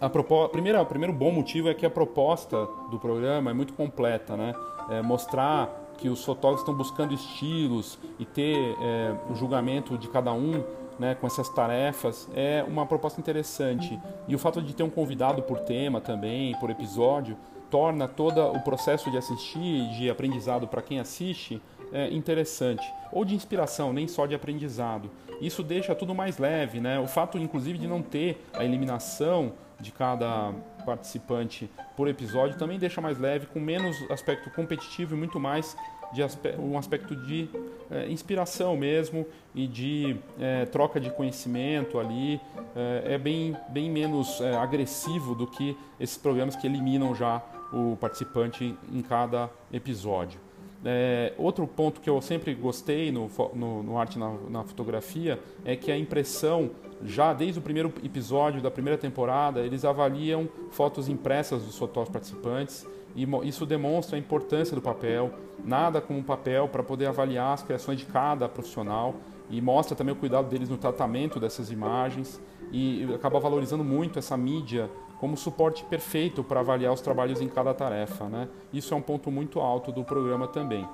a 0.00 0.08
proposta, 0.08 0.50
primeira, 0.50 0.82
o 0.82 0.86
primeiro 0.86 1.12
bom 1.12 1.30
motivo 1.30 1.68
é 1.68 1.74
que 1.74 1.86
a 1.86 1.90
proposta 1.90 2.66
do 2.90 2.98
programa 2.98 3.50
é 3.50 3.54
muito 3.54 3.72
completa, 3.72 4.36
né? 4.36 4.54
É 4.90 5.00
mostrar 5.00 5.94
que 5.96 6.08
os 6.08 6.24
fotógrafos 6.24 6.62
estão 6.62 6.74
buscando 6.74 7.14
estilos 7.14 7.98
e 8.18 8.24
ter 8.24 8.76
é, 8.80 9.14
o 9.30 9.34
julgamento 9.34 9.96
de 9.96 10.08
cada 10.08 10.32
um 10.32 10.62
né, 10.98 11.14
com 11.14 11.26
essas 11.26 11.48
tarefas 11.48 12.28
é 12.34 12.64
uma 12.66 12.86
proposta 12.86 13.20
interessante. 13.20 13.98
E 14.28 14.34
o 14.34 14.38
fato 14.38 14.62
de 14.62 14.74
ter 14.74 14.82
um 14.82 14.90
convidado 14.90 15.42
por 15.42 15.60
tema 15.60 16.00
também, 16.00 16.54
por 16.58 16.70
episódio, 16.70 17.36
torna 17.70 18.06
todo 18.06 18.40
o 18.40 18.60
processo 18.60 19.10
de 19.10 19.16
assistir 19.16 19.88
de 19.96 20.08
aprendizado 20.08 20.68
para 20.68 20.82
quem 20.82 21.00
assiste 21.00 21.60
é, 21.92 22.08
interessante. 22.10 22.84
Ou 23.12 23.24
de 23.24 23.34
inspiração, 23.34 23.92
nem 23.92 24.06
só 24.06 24.26
de 24.26 24.34
aprendizado. 24.34 25.10
Isso 25.40 25.62
deixa 25.62 25.94
tudo 25.94 26.14
mais 26.14 26.38
leve, 26.38 26.80
né? 26.80 26.98
O 27.00 27.06
fato, 27.06 27.38
inclusive, 27.38 27.78
de 27.78 27.88
não 27.88 28.02
ter 28.02 28.44
a 28.52 28.64
eliminação 28.64 29.52
de 29.80 29.92
cada 29.92 30.52
participante 30.84 31.70
por 31.96 32.08
episódio 32.08 32.58
também 32.58 32.78
deixa 32.78 33.00
mais 33.00 33.18
leve, 33.18 33.46
com 33.46 33.60
menos 33.60 33.96
aspecto 34.10 34.50
competitivo 34.50 35.14
e 35.14 35.18
muito 35.18 35.40
mais 35.40 35.76
de 36.12 36.22
um 36.58 36.78
aspecto 36.78 37.16
de 37.16 37.48
é, 37.90 38.08
inspiração 38.08 38.76
mesmo 38.76 39.26
e 39.54 39.66
de 39.66 40.16
é, 40.38 40.64
troca 40.66 41.00
de 41.00 41.10
conhecimento 41.10 41.98
ali. 41.98 42.40
É, 42.76 43.14
é 43.14 43.18
bem, 43.18 43.56
bem 43.68 43.90
menos 43.90 44.40
agressivo 44.40 45.34
do 45.34 45.46
que 45.46 45.76
esses 45.98 46.16
programas 46.16 46.54
que 46.54 46.66
eliminam 46.66 47.14
já 47.14 47.42
o 47.72 47.96
participante 47.96 48.76
em 48.92 49.02
cada 49.02 49.50
episódio. 49.72 50.38
É, 50.86 51.32
outro 51.38 51.66
ponto 51.66 52.00
que 52.00 52.10
eu 52.10 52.20
sempre 52.20 52.54
gostei 52.54 53.10
no, 53.10 53.30
no, 53.54 53.82
no 53.82 53.98
arte 53.98 54.18
na, 54.18 54.34
na, 54.50 54.64
fotografia 54.64 55.40
é 55.64 55.74
que 55.74 55.90
a 55.90 55.96
impressão, 55.96 56.72
já 57.02 57.32
desde 57.32 57.58
o 57.58 57.62
primeiro 57.62 57.92
episódio 58.02 58.60
da 58.60 58.70
primeira 58.70 58.98
temporada, 58.98 59.60
eles 59.60 59.84
avaliam 59.84 60.48
fotos 60.70 61.08
impressas 61.08 61.62
dos 61.62 61.76
fotógrafos 61.76 62.12
participantes 62.12 62.86
e 63.14 63.26
isso 63.46 63.64
demonstra 63.64 64.16
a 64.16 64.18
importância 64.18 64.74
do 64.74 64.82
papel, 64.82 65.30
nada 65.64 66.00
como 66.00 66.22
papel 66.22 66.68
para 66.68 66.82
poder 66.82 67.06
avaliar 67.06 67.54
as 67.54 67.62
criações 67.62 67.98
de 67.98 68.06
cada 68.06 68.48
profissional 68.48 69.14
e 69.48 69.60
mostra 69.60 69.94
também 69.94 70.12
o 70.12 70.16
cuidado 70.16 70.48
deles 70.48 70.68
no 70.68 70.76
tratamento 70.76 71.38
dessas 71.38 71.70
imagens 71.70 72.40
e 72.72 73.06
acaba 73.14 73.38
valorizando 73.38 73.84
muito 73.84 74.18
essa 74.18 74.36
mídia 74.36 74.90
como 75.20 75.36
suporte 75.36 75.84
perfeito 75.84 76.42
para 76.42 76.60
avaliar 76.60 76.92
os 76.92 77.00
trabalhos 77.00 77.40
em 77.40 77.48
cada 77.48 77.72
tarefa. 77.72 78.24
Né? 78.24 78.48
Isso 78.72 78.92
é 78.92 78.96
um 78.96 79.02
ponto 79.02 79.30
muito 79.30 79.60
alto 79.60 79.92
do 79.92 80.02
programa 80.02 80.48
também. 80.48 80.86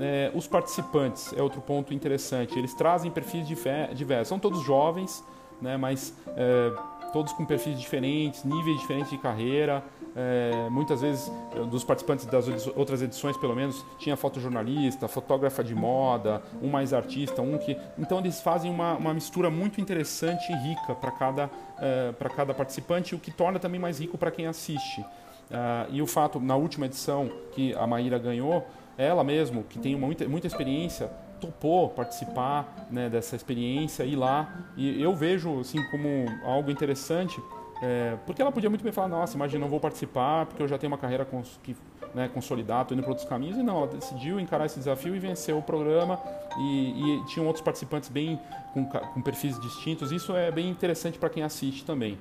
É, 0.00 0.30
os 0.34 0.46
participantes 0.46 1.32
é 1.32 1.42
outro 1.42 1.60
ponto 1.60 1.92
interessante. 1.92 2.58
Eles 2.58 2.74
trazem 2.74 3.10
perfis 3.10 3.46
diversos. 3.46 4.28
São 4.28 4.38
todos 4.38 4.62
jovens, 4.62 5.24
né, 5.60 5.76
mas 5.76 6.14
é, 6.28 6.72
todos 7.12 7.32
com 7.32 7.44
perfis 7.44 7.78
diferentes, 7.78 8.44
níveis 8.44 8.78
diferentes 8.78 9.10
de 9.10 9.18
carreira. 9.18 9.82
É, 10.16 10.68
muitas 10.70 11.00
vezes, 11.00 11.30
eh, 11.54 11.60
dos 11.66 11.84
participantes 11.84 12.26
das 12.26 12.66
outras 12.74 13.02
edições, 13.02 13.36
pelo 13.36 13.54
menos, 13.54 13.84
tinha 13.98 14.16
fotojornalista, 14.16 15.06
fotógrafa 15.06 15.62
de 15.62 15.74
moda, 15.74 16.42
um 16.60 16.68
mais 16.68 16.92
artista, 16.92 17.40
um 17.40 17.56
que. 17.56 17.76
Então, 17.96 18.18
eles 18.18 18.40
fazem 18.40 18.68
uma, 18.68 18.94
uma 18.94 19.14
mistura 19.14 19.48
muito 19.48 19.80
interessante 19.80 20.50
e 20.50 20.56
rica 20.56 20.94
para 20.94 21.12
cada, 21.12 21.50
é, 21.78 22.12
cada 22.34 22.52
participante, 22.52 23.14
o 23.14 23.18
que 23.18 23.30
torna 23.30 23.60
também 23.60 23.78
mais 23.78 24.00
rico 24.00 24.18
para 24.18 24.30
quem 24.30 24.46
assiste. 24.46 25.00
Uh, 25.00 25.88
e 25.90 26.02
o 26.02 26.06
fato, 26.06 26.38
na 26.38 26.56
última 26.56 26.84
edição 26.84 27.30
que 27.52 27.74
a 27.74 27.86
Maíra 27.86 28.18
ganhou, 28.18 28.66
ela 28.98 29.22
mesmo, 29.22 29.62
que 29.62 29.78
tem 29.78 29.94
muita, 29.94 30.28
muita 30.28 30.48
experiência, 30.48 31.08
topou 31.40 31.88
participar 31.88 32.88
né, 32.90 33.08
dessa 33.08 33.36
experiência, 33.36 34.02
ir 34.02 34.16
lá. 34.16 34.66
E 34.76 35.00
eu 35.00 35.14
vejo 35.14 35.60
assim 35.60 35.80
como 35.90 36.26
algo 36.44 36.68
interessante, 36.68 37.40
é, 37.80 38.16
porque 38.26 38.42
ela 38.42 38.50
podia 38.50 38.68
muito 38.68 38.82
bem 38.82 38.92
falar, 38.92 39.06
nossa, 39.06 39.36
imagina, 39.36 39.60
não 39.60 39.68
vou 39.68 39.78
participar 39.78 40.46
porque 40.46 40.60
eu 40.60 40.66
já 40.66 40.76
tenho 40.76 40.92
uma 40.92 40.98
carreira 40.98 41.24
cons 41.24 41.60
que, 41.62 41.76
né, 42.12 42.28
consolidada, 42.28 42.82
estou 42.82 42.96
indo 42.96 43.02
para 43.02 43.12
outros 43.12 43.28
caminhos. 43.28 43.56
E 43.56 43.62
não, 43.62 43.78
ela 43.78 43.86
decidiu 43.86 44.40
encarar 44.40 44.66
esse 44.66 44.78
desafio 44.78 45.14
e 45.14 45.18
venceu 45.20 45.58
o 45.58 45.62
programa. 45.62 46.18
E, 46.58 47.20
e 47.20 47.24
tinham 47.26 47.46
outros 47.46 47.62
participantes 47.62 48.08
bem 48.08 48.40
com, 48.74 48.84
com 48.84 49.22
perfis 49.22 49.60
distintos. 49.60 50.10
Isso 50.10 50.34
é 50.34 50.50
bem 50.50 50.68
interessante 50.68 51.18
para 51.18 51.30
quem 51.30 51.44
assiste 51.44 51.84
também. 51.84 52.18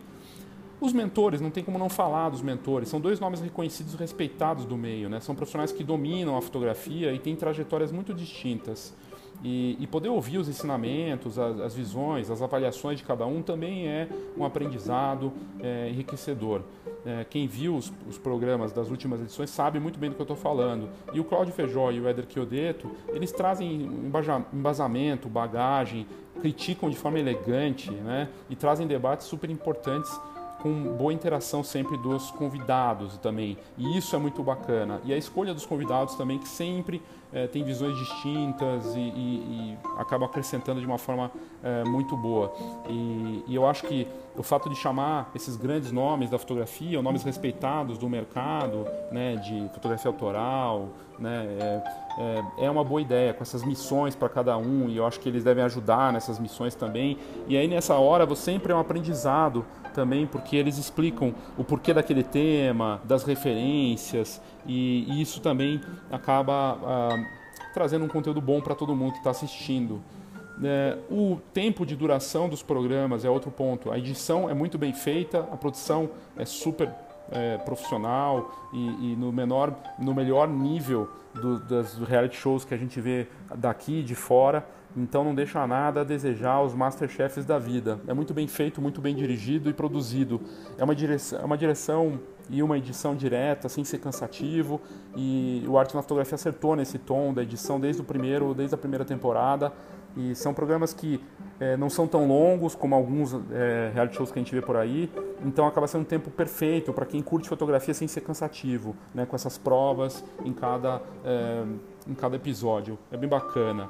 Os 0.80 0.94
mentores, 0.94 1.42
não 1.42 1.50
tem 1.50 1.64
como 1.64 1.80
não 1.80 1.90
falar 1.90 2.30
dos 2.30 2.42
mentores, 2.42 2.88
são 2.88 3.02
dois 3.02 3.20
nomes 3.20 3.42
reconhecidos 3.42 3.96
e 3.96 3.98
respeitados 3.98 4.64
do 4.64 4.78
meio, 4.78 5.10
né? 5.10 5.20
são 5.20 5.34
profissionais 5.34 5.72
que 5.72 5.84
dominam 5.84 6.38
a 6.38 6.42
fotografia 6.42 7.12
e 7.12 7.20
têm 7.20 7.36
trajetórias 7.36 7.92
muito 7.92 8.14
distintas. 8.14 8.94
E, 9.44 9.78
e, 9.80 9.86
poder 9.86 10.10
ouvir 10.10 10.40
os 10.40 10.50
ensinamentos, 10.50 11.38
as, 11.38 11.60
as, 11.60 11.76
visões, 11.76 12.32
as 12.32 12.42
avaliações 12.42 12.98
de 12.98 13.04
cada 13.04 13.24
um 13.28 13.44
também 13.44 13.88
é 13.88 14.08
um 14.36 14.44
aprendizado 14.44 15.32
é, 15.60 15.90
enriquecedor. 15.90 16.62
É, 17.06 17.24
quem 17.24 17.48
viu 17.48 17.76
os, 17.76 17.94
os, 18.10 18.18
programas 18.18 18.74
das 18.74 18.90
últimas 18.90 19.22
edições 19.22 19.52
sabe 19.52 19.80
muito 19.80 20.00
bem 20.00 20.10
do 20.10 20.16
que 20.16 20.22
eu 20.22 20.24
estou 20.24 20.36
falando. 20.36 20.90
E 21.14 21.20
o 21.20 21.24
Claudio 21.24 21.54
Feijó 21.54 21.92
e 21.92 22.02
o 22.02 22.08
Éder 22.08 22.26
Chiodeto, 22.28 22.90
eles 23.10 23.32
trazem 23.32 23.88
embasamento, 24.52 25.30
bagagem, 25.30 26.08
criticam 26.42 26.90
de 26.90 26.98
forma 26.98 27.20
elegante 27.20 27.92
né, 27.92 28.30
e 28.50 28.56
trazem 28.56 28.88
debates 28.88 29.28
super 29.28 29.52
importantes 29.52 30.20
com 30.62 30.96
boa 30.96 31.14
interação 31.14 31.64
sempre 31.64 31.98
dos 31.98 32.32
convidados 32.32 33.18
também. 33.18 33.58
E 33.78 33.98
isso 33.98 34.16
é 34.16 34.20
muito 34.20 34.42
bacana. 34.44 35.00
E 35.04 35.14
a 35.14 35.18
escolha 35.18 35.54
dos 35.54 35.66
convidados 35.66 36.16
também, 36.16 36.40
que 36.40 36.48
sempre 36.48 37.02
é, 37.32 37.48
tem 37.48 37.64
visões 37.64 37.98
distintas 37.98 38.96
e, 38.96 39.00
e, 39.00 39.76
e 39.76 39.78
acaba 39.98 40.26
acrescentando 40.26 40.80
de 40.80 40.86
uma 40.86 40.98
forma 40.98 41.32
é, 41.64 41.84
muito 41.84 42.16
boa. 42.16 42.54
E, 42.90 43.44
e, 43.48 43.56
eu 43.56 43.68
acho 43.68 43.86
que 43.86 44.08
o 44.36 44.44
fato 44.44 44.70
de 44.70 44.76
chamar 44.76 45.32
esses 45.36 45.56
grandes 45.56 45.92
nomes 45.92 46.30
da 46.30 46.38
fotografia, 46.38 47.02
nomes 47.02 47.24
respeitados 47.24 47.98
do 47.98 48.10
mercado, 48.10 48.86
né, 49.12 49.36
de 49.36 49.70
fotografia 49.74 50.10
autoral, 50.10 50.90
né, 51.20 51.46
é, 51.60 51.84
é, 52.18 52.66
é 52.66 52.72
uma 52.72 52.84
boa 52.84 53.02
ideia, 53.02 53.34
com 53.34 53.44
essas 53.44 53.64
missões 53.64 54.16
para 54.16 54.30
cada 54.30 54.58
um, 54.58 54.90
e 54.90 54.98
eu 54.98 55.06
acho 55.06 55.20
que 55.20 55.30
eles 55.30 55.44
devem 55.44 55.64
ajudar 55.64 56.12
nessas 56.14 56.40
missões 56.40 56.76
também. 56.76 57.18
E 57.48 57.58
aí 57.58 57.68
nessa 57.68 57.96
hora 57.96 58.26
você 58.26 58.48
sempre 58.48 58.72
é 58.72 58.76
um 58.76 58.80
aprendizado 58.80 59.66
também, 59.94 60.26
porque 60.26 60.56
eles 60.56 60.78
explicam 60.78 61.34
o 61.58 61.64
porquê 61.64 61.94
daquele 61.94 62.24
tema, 62.24 63.02
das 63.04 63.24
referências, 63.24 64.42
e, 64.66 65.06
e 65.08 65.22
isso 65.22 65.42
também 65.42 65.82
acaba 66.12 66.78
ah, 66.84 67.26
trazendo 67.74 68.06
um 68.06 68.08
conteúdo 68.08 68.40
bom 68.40 68.62
para 68.62 68.74
todo 68.74 68.96
mundo 68.96 69.14
que 69.14 69.18
está 69.18 69.32
assistindo. 69.32 70.02
É, 70.64 70.98
o 71.10 71.40
tempo 71.54 71.86
de 71.86 71.96
duração 71.96 72.50
dos 72.50 72.64
programas 72.64 73.24
é 73.24 73.30
outro 73.30 73.52
ponto. 73.52 73.92
A 73.92 73.98
edição 73.98 74.50
é 74.50 74.54
muito 74.54 74.78
bem 74.78 74.94
feita, 74.94 75.40
a 75.52 75.58
produção 75.58 76.10
é 76.36 76.46
super 76.46 76.90
é, 77.32 77.58
profissional 77.58 78.52
e, 78.74 79.12
e, 79.12 79.16
no 79.16 79.32
menor, 79.32 79.74
no 80.00 80.14
melhor 80.14 80.48
nível 80.48 81.10
do, 81.34 81.60
das 81.60 81.98
reality 81.98 82.36
shows 82.36 82.66
que 82.66 82.74
a 82.74 82.78
gente 82.78 83.00
vê 83.00 83.28
daqui 83.56 84.04
de 84.04 84.16
fora. 84.16 84.66
Então 84.96 85.24
não 85.24 85.36
deixa 85.36 85.66
nada 85.68 86.02
a 86.02 86.04
desejar 86.04 86.62
os 86.62 86.74
Masterchefs 86.74 87.46
da 87.46 87.60
vida. 87.60 88.00
É 88.08 88.14
muito 88.14 88.34
bem 88.34 88.48
feito, 88.48 88.82
muito 88.82 89.00
bem 89.00 89.16
dirigido 89.16 89.70
e 89.70 89.74
produzido. 89.74 90.42
É 90.78 90.84
uma 90.84 90.96
direção, 90.96 91.40
é 91.40 91.46
uma 91.46 91.58
direção 91.58 92.20
e 92.50 92.64
uma 92.64 92.78
edição 92.78 93.16
direta, 93.16 93.70
sem 93.70 93.84
ser 93.84 94.00
cansativo. 94.00 94.82
E 95.16 95.64
o 95.68 95.78
Arte 95.78 95.96
na 95.96 96.02
Fotografia 96.02 96.36
acertou 96.36 96.76
nesse 96.76 96.98
tom 96.98 97.34
da 97.34 97.44
edição 97.44 97.80
desde 97.80 98.02
o 98.02 98.06
primeiro, 98.06 98.54
desde 98.54 98.74
a 98.74 98.78
primeira 98.78 99.06
temporada. 99.06 99.72
E 100.18 100.36
são 100.36 100.54
programas 100.54 100.94
que 100.94 101.22
é, 101.60 101.78
não 101.78 101.90
são 101.90 102.08
tão 102.08 102.28
longos 102.28 102.76
como 102.76 102.96
alguns 102.96 103.34
é, 103.52 103.92
reality 103.94 104.16
shows 104.16 104.32
que 104.32 104.40
a 104.40 104.42
gente 104.42 104.54
vê 104.54 104.62
por 104.62 104.76
aí. 104.76 105.10
Então 105.46 105.68
acaba 105.68 105.88
sendo 105.88 106.02
um 106.02 106.06
tempo 106.06 106.30
perfeito 106.32 106.92
para 106.92 107.06
quem 107.06 107.22
curte 107.22 107.48
fotografia 107.48 107.94
sem 107.94 108.08
ser 108.08 108.22
cansativo, 108.22 108.96
né? 109.14 109.26
com 109.26 109.36
essas 109.36 109.58
provas 109.58 110.24
em 110.44 110.52
cada, 110.52 111.02
é, 111.24 111.64
em 112.08 112.14
cada 112.16 112.36
episódio. 112.36 112.98
É 113.12 113.18
bem 113.18 113.30
bacana. 113.30 113.88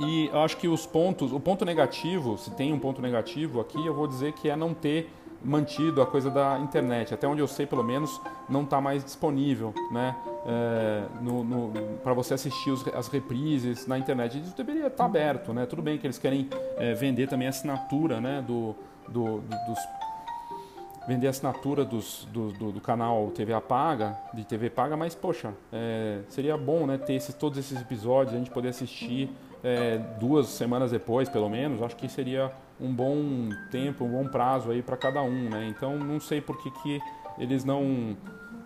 E 0.00 0.28
eu 0.32 0.40
acho 0.40 0.56
que 0.56 0.66
os 0.66 0.86
pontos, 0.86 1.32
o 1.32 1.38
ponto 1.38 1.64
negativo, 1.64 2.36
se 2.36 2.50
tem 2.50 2.72
um 2.72 2.78
ponto 2.78 3.00
negativo 3.00 3.60
aqui, 3.60 3.84
eu 3.84 3.94
vou 3.94 4.06
dizer 4.06 4.32
que 4.32 4.48
é 4.48 4.56
não 4.56 4.74
ter 4.74 5.08
mantido 5.44 6.02
a 6.02 6.06
coisa 6.06 6.30
da 6.30 6.58
internet. 6.58 7.14
Até 7.14 7.28
onde 7.28 7.40
eu 7.40 7.46
sei, 7.46 7.66
pelo 7.66 7.84
menos, 7.84 8.20
não 8.48 8.62
está 8.62 8.80
mais 8.80 9.04
disponível, 9.04 9.72
né? 9.92 10.16
É, 10.46 11.04
para 12.02 12.12
você 12.12 12.34
assistir 12.34 12.70
os, 12.70 12.86
as 12.88 13.08
reprises 13.08 13.86
na 13.86 13.98
internet. 13.98 14.38
Isso 14.38 14.56
deveria 14.56 14.88
estar 14.88 14.96
tá 14.96 15.04
aberto, 15.06 15.52
né? 15.54 15.64
Tudo 15.64 15.80
bem 15.80 15.96
que 15.96 16.06
eles 16.06 16.18
querem 16.18 16.48
é, 16.76 16.92
vender 16.92 17.28
também 17.28 17.46
a 17.46 17.50
assinatura, 17.50 18.20
né? 18.20 18.44
Do, 18.46 18.74
do, 19.08 19.40
do 19.40 19.56
dos 19.66 19.78
vender 21.06 21.26
a 21.26 21.30
assinatura 21.30 21.84
dos, 21.84 22.26
do, 22.32 22.50
do, 22.52 22.72
do, 22.72 22.80
canal 22.80 23.30
TV 23.30 23.58
Paga, 23.60 24.16
de 24.32 24.44
TV 24.44 24.70
Paga, 24.70 24.96
mas 24.96 25.14
poxa, 25.14 25.52
é, 25.72 26.20
seria 26.28 26.56
bom 26.56 26.86
né, 26.86 26.96
ter 26.96 27.14
esses, 27.14 27.34
todos 27.34 27.58
esses 27.58 27.78
episódios, 27.80 28.34
a 28.34 28.38
gente 28.38 28.50
poder 28.50 28.68
assistir 28.68 29.30
é, 29.62 29.98
duas 30.18 30.48
semanas 30.48 30.90
depois, 30.90 31.28
pelo 31.28 31.48
menos, 31.48 31.82
acho 31.82 31.96
que 31.96 32.08
seria 32.08 32.52
um 32.80 32.92
bom 32.92 33.50
tempo, 33.70 34.04
um 34.04 34.10
bom 34.10 34.28
prazo 34.28 34.70
aí 34.70 34.82
para 34.82 34.96
cada 34.96 35.22
um, 35.22 35.48
né? 35.48 35.66
Então 35.68 35.96
não 35.98 36.18
sei 36.20 36.40
por 36.40 36.58
que, 36.58 36.70
que 36.70 37.00
eles 37.38 37.64
não 37.64 38.16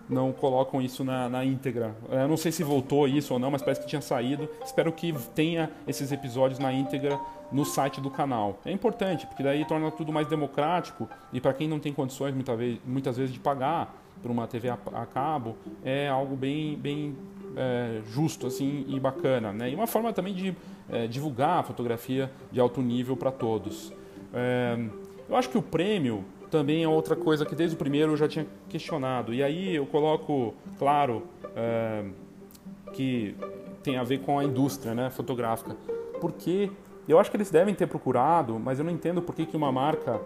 não 0.09 0.31
colocam 0.31 0.81
isso 0.81 1.03
na, 1.03 1.29
na 1.29 1.45
íntegra. 1.45 1.95
Eu 2.09 2.27
não 2.27 2.35
sei 2.35 2.51
se 2.51 2.63
voltou 2.63 3.07
isso 3.07 3.33
ou 3.33 3.39
não, 3.39 3.51
mas 3.51 3.61
parece 3.61 3.81
que 3.81 3.87
tinha 3.87 4.01
saído. 4.01 4.49
Espero 4.65 4.91
que 4.91 5.13
tenha 5.35 5.69
esses 5.87 6.11
episódios 6.11 6.59
na 6.59 6.73
íntegra 6.73 7.19
no 7.51 7.63
site 7.63 8.01
do 8.01 8.09
canal. 8.09 8.59
É 8.65 8.71
importante, 8.71 9.27
porque 9.27 9.43
daí 9.43 9.65
torna 9.65 9.91
tudo 9.91 10.11
mais 10.11 10.27
democrático 10.27 11.07
e 11.31 11.39
para 11.39 11.53
quem 11.53 11.67
não 11.67 11.79
tem 11.79 11.93
condições 11.93 12.33
muitas 12.33 12.57
vezes, 12.57 12.79
muitas 12.85 13.17
vezes 13.17 13.33
de 13.33 13.39
pagar 13.39 13.95
por 14.21 14.31
uma 14.31 14.47
TV 14.47 14.69
a, 14.69 14.77
a 14.93 15.05
cabo, 15.05 15.55
é 15.83 16.09
algo 16.09 16.35
bem, 16.35 16.75
bem 16.75 17.15
é, 17.55 18.01
justo 18.09 18.47
assim 18.47 18.85
e 18.87 18.99
bacana, 18.99 19.53
né? 19.53 19.69
E 19.69 19.75
uma 19.75 19.87
forma 19.87 20.11
também 20.11 20.33
de 20.33 20.55
é, 20.89 21.07
divulgar 21.07 21.59
a 21.59 21.63
fotografia 21.63 22.31
de 22.51 22.59
alto 22.59 22.81
nível 22.81 23.15
para 23.15 23.31
todos. 23.31 23.93
É, 24.33 24.77
eu 25.27 25.35
acho 25.35 25.49
que 25.49 25.57
o 25.57 25.61
prêmio 25.61 26.25
também 26.49 26.83
é 26.83 26.87
outra 26.87 27.15
coisa 27.15 27.45
que 27.45 27.55
desde 27.55 27.75
o 27.75 27.79
primeiro 27.79 28.13
eu 28.13 28.17
já 28.17 28.27
tinha 28.27 28.45
questionado. 28.67 29.33
E 29.33 29.43
aí 29.43 29.75
eu 29.75 29.85
coloco, 29.85 30.53
claro, 30.77 31.23
é, 31.55 32.05
que 32.93 33.35
tem 33.83 33.97
a 33.97 34.03
ver 34.03 34.19
com 34.19 34.39
a 34.39 34.43
indústria 34.43 34.93
né, 34.93 35.09
fotográfica. 35.09 35.75
Porque 36.19 36.71
eu 37.07 37.19
acho 37.19 37.31
que 37.31 37.37
eles 37.37 37.49
devem 37.49 37.73
ter 37.73 37.87
procurado, 37.87 38.59
mas 38.59 38.79
eu 38.79 38.85
não 38.85 38.91
entendo 38.91 39.21
por 39.21 39.33
que, 39.33 39.45
que 39.45 39.55
uma 39.55 39.71
marca 39.71 40.19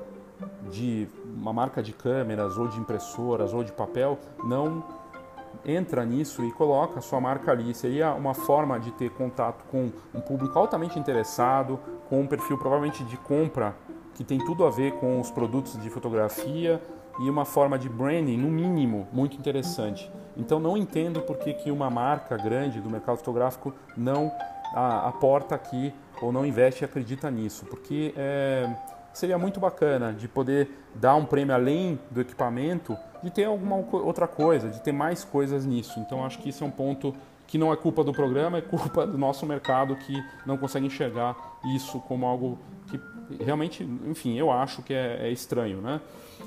de 0.71 1.07
uma 1.25 1.53
marca 1.53 1.81
de 1.81 1.93
câmeras 1.93 2.57
ou 2.57 2.67
de 2.67 2.79
impressoras 2.79 3.53
ou 3.53 3.63
de 3.63 3.71
papel 3.71 4.17
não 4.43 4.83
entra 5.65 6.03
nisso 6.03 6.43
e 6.43 6.51
coloca 6.51 6.99
a 6.99 7.01
sua 7.01 7.21
marca 7.21 7.51
ali. 7.51 7.73
Seria 7.73 8.13
uma 8.13 8.33
forma 8.33 8.79
de 8.79 8.91
ter 8.91 9.09
contato 9.11 9.63
com 9.65 9.91
um 10.13 10.19
público 10.19 10.57
altamente 10.57 10.99
interessado, 10.99 11.79
com 12.09 12.21
um 12.21 12.27
perfil 12.27 12.57
provavelmente 12.57 13.03
de 13.03 13.17
compra 13.17 13.75
que 14.15 14.23
tem 14.23 14.37
tudo 14.39 14.65
a 14.65 14.69
ver 14.69 14.93
com 14.93 15.19
os 15.19 15.31
produtos 15.31 15.81
de 15.81 15.89
fotografia 15.89 16.81
e 17.19 17.29
uma 17.29 17.45
forma 17.45 17.77
de 17.77 17.89
branding, 17.89 18.37
no 18.37 18.49
mínimo, 18.49 19.07
muito 19.11 19.37
interessante. 19.37 20.11
Então 20.35 20.59
não 20.59 20.75
entendo 20.75 21.21
por 21.21 21.37
que, 21.37 21.53
que 21.53 21.71
uma 21.71 21.89
marca 21.89 22.35
grande 22.37 22.81
do 22.81 22.89
mercado 22.89 23.17
fotográfico 23.17 23.73
não 23.95 24.31
aporta 24.73 25.53
aqui 25.53 25.93
ou 26.21 26.31
não 26.31 26.45
investe 26.45 26.83
e 26.83 26.85
acredita 26.85 27.29
nisso, 27.29 27.65
porque 27.65 28.13
é, 28.17 28.67
seria 29.13 29.37
muito 29.37 29.59
bacana 29.59 30.11
de 30.11 30.27
poder 30.27 30.69
dar 30.95 31.15
um 31.15 31.25
prêmio 31.25 31.53
além 31.53 31.99
do 32.09 32.21
equipamento, 32.21 32.97
de 33.21 33.29
ter 33.29 33.45
alguma 33.45 33.75
outra 33.75 34.27
coisa, 34.27 34.69
de 34.69 34.81
ter 34.81 34.91
mais 34.91 35.23
coisas 35.23 35.65
nisso. 35.65 35.99
Então 35.99 36.25
acho 36.25 36.39
que 36.39 36.49
isso 36.49 36.63
é 36.63 36.67
um 36.67 36.71
ponto 36.71 37.13
que 37.45 37.57
não 37.57 37.71
é 37.71 37.75
culpa 37.75 38.03
do 38.03 38.11
programa, 38.11 38.57
é 38.57 38.61
culpa 38.61 39.05
do 39.05 39.17
nosso 39.17 39.45
mercado 39.45 39.95
que 39.95 40.23
não 40.45 40.57
consegue 40.57 40.87
enxergar 40.87 41.35
isso 41.75 41.99
como 41.99 42.25
algo 42.25 42.57
que 42.87 42.99
realmente, 43.39 43.83
enfim, 44.05 44.37
eu 44.37 44.51
acho 44.51 44.81
que 44.81 44.93
é, 44.93 45.27
é 45.27 45.31
estranho, 45.31 45.81
né? 45.81 46.01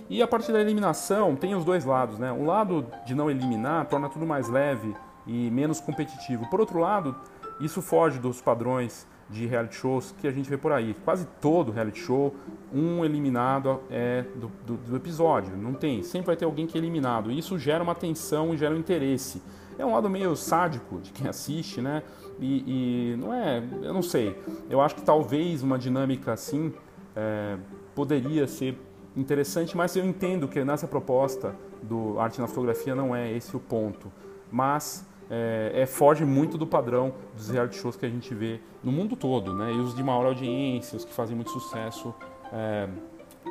E 0.09 0.23
a 0.23 0.27
partir 0.27 0.53
da 0.53 0.61
eliminação 0.61 1.35
tem 1.35 1.55
os 1.55 1.65
dois 1.65 1.85
lados, 1.85 2.19
né? 2.19 2.31
O 2.33 2.45
lado 2.45 2.87
de 3.05 3.15
não 3.15 3.31
eliminar 3.31 3.87
torna 3.87 4.09
tudo 4.09 4.27
mais 4.27 4.49
leve 4.49 4.95
e 5.27 5.51
menos 5.51 5.81
competitivo. 5.81 6.49
Por 6.49 6.61
outro 6.61 6.79
lado, 6.79 7.17
isso 7.61 7.83
foge 7.83 8.19
dos 8.19 8.41
padrões 8.41 9.07
de 9.29 9.47
reality 9.47 9.75
shows 9.75 10.15
que 10.21 10.29
a 10.29 10.31
gente 10.31 10.49
vê 10.49 10.57
por 10.57 10.73
aí. 10.73 10.95
Quase 11.05 11.27
todo 11.41 11.73
reality 11.73 11.99
show, 11.99 12.35
um 12.73 13.05
eliminado 13.05 13.81
é 13.91 14.25
do, 14.37 14.51
do, 14.65 14.77
do, 14.77 14.97
episódio. 14.97 15.57
Não 15.57 15.75
tem. 15.75 16.03
Sempre 16.03 16.29
vai 16.29 16.37
ter 16.37 16.45
alguém 16.45 16.67
que 16.67 16.79
é 16.79 16.81
eliminado. 16.81 17.31
E 17.31 17.39
isso 17.39 17.59
gera 17.59 17.83
uma 17.83 17.95
tensão 17.95 18.55
e 18.55 18.57
gera 18.57 18.75
um 18.75 18.79
interesse. 18.79 19.43
É 19.79 19.85
um 19.85 19.93
lado 19.93 20.09
meio 20.09 20.37
sádico 20.37 21.01
de 21.01 21.11
quem 21.11 21.29
assiste, 21.29 21.81
né? 21.81 22.03
E, 22.39 23.13
e 23.15 23.17
não 23.17 23.33
é. 23.33 23.63
Eu 23.83 23.95
não 23.95 24.03
sei. 24.03 24.37
Eu 24.69 24.81
acho 24.81 24.95
que 24.95 25.03
talvez 25.03 25.63
uma 25.63 25.79
dinâmica 25.79 26.33
assim 26.33 26.73
é, 27.15 27.57
poderia 27.95 28.47
ser 28.47 28.79
interessante, 29.17 29.77
mas 29.77 29.97
eu 29.97 30.05
entendo 30.05 30.47
que 30.47 30.63
nessa 30.63 30.87
proposta 30.87 31.55
do 31.83 32.21
Arte 32.21 32.41
na 32.41 32.47
Fotografia 32.47 32.95
não 32.95 33.17
é 33.17 33.33
esse 33.33 33.57
o 33.57 33.61
ponto. 33.61 34.13
Mas 34.51 35.07
é, 35.31 35.73
é, 35.75 35.87
foge 35.87 36.25
muito 36.25 36.57
do 36.57 36.67
padrão 36.67 37.15
dos 37.35 37.49
reality 37.51 37.77
shows 37.77 37.97
que 37.97 38.07
a 38.07 38.09
gente 38.09 38.35
vê 38.35 38.61
no 38.83 38.93
mundo 38.93 39.17
todo, 39.17 39.55
né? 39.55 39.73
E 39.73 39.79
os 39.79 39.95
de 39.95 40.03
maior 40.03 40.27
audiência, 40.27 40.97
os 40.97 41.05
que 41.05 41.13
fazem 41.13 41.35
muito 41.35 41.51
sucesso, 41.51 42.15
é, 42.53 42.89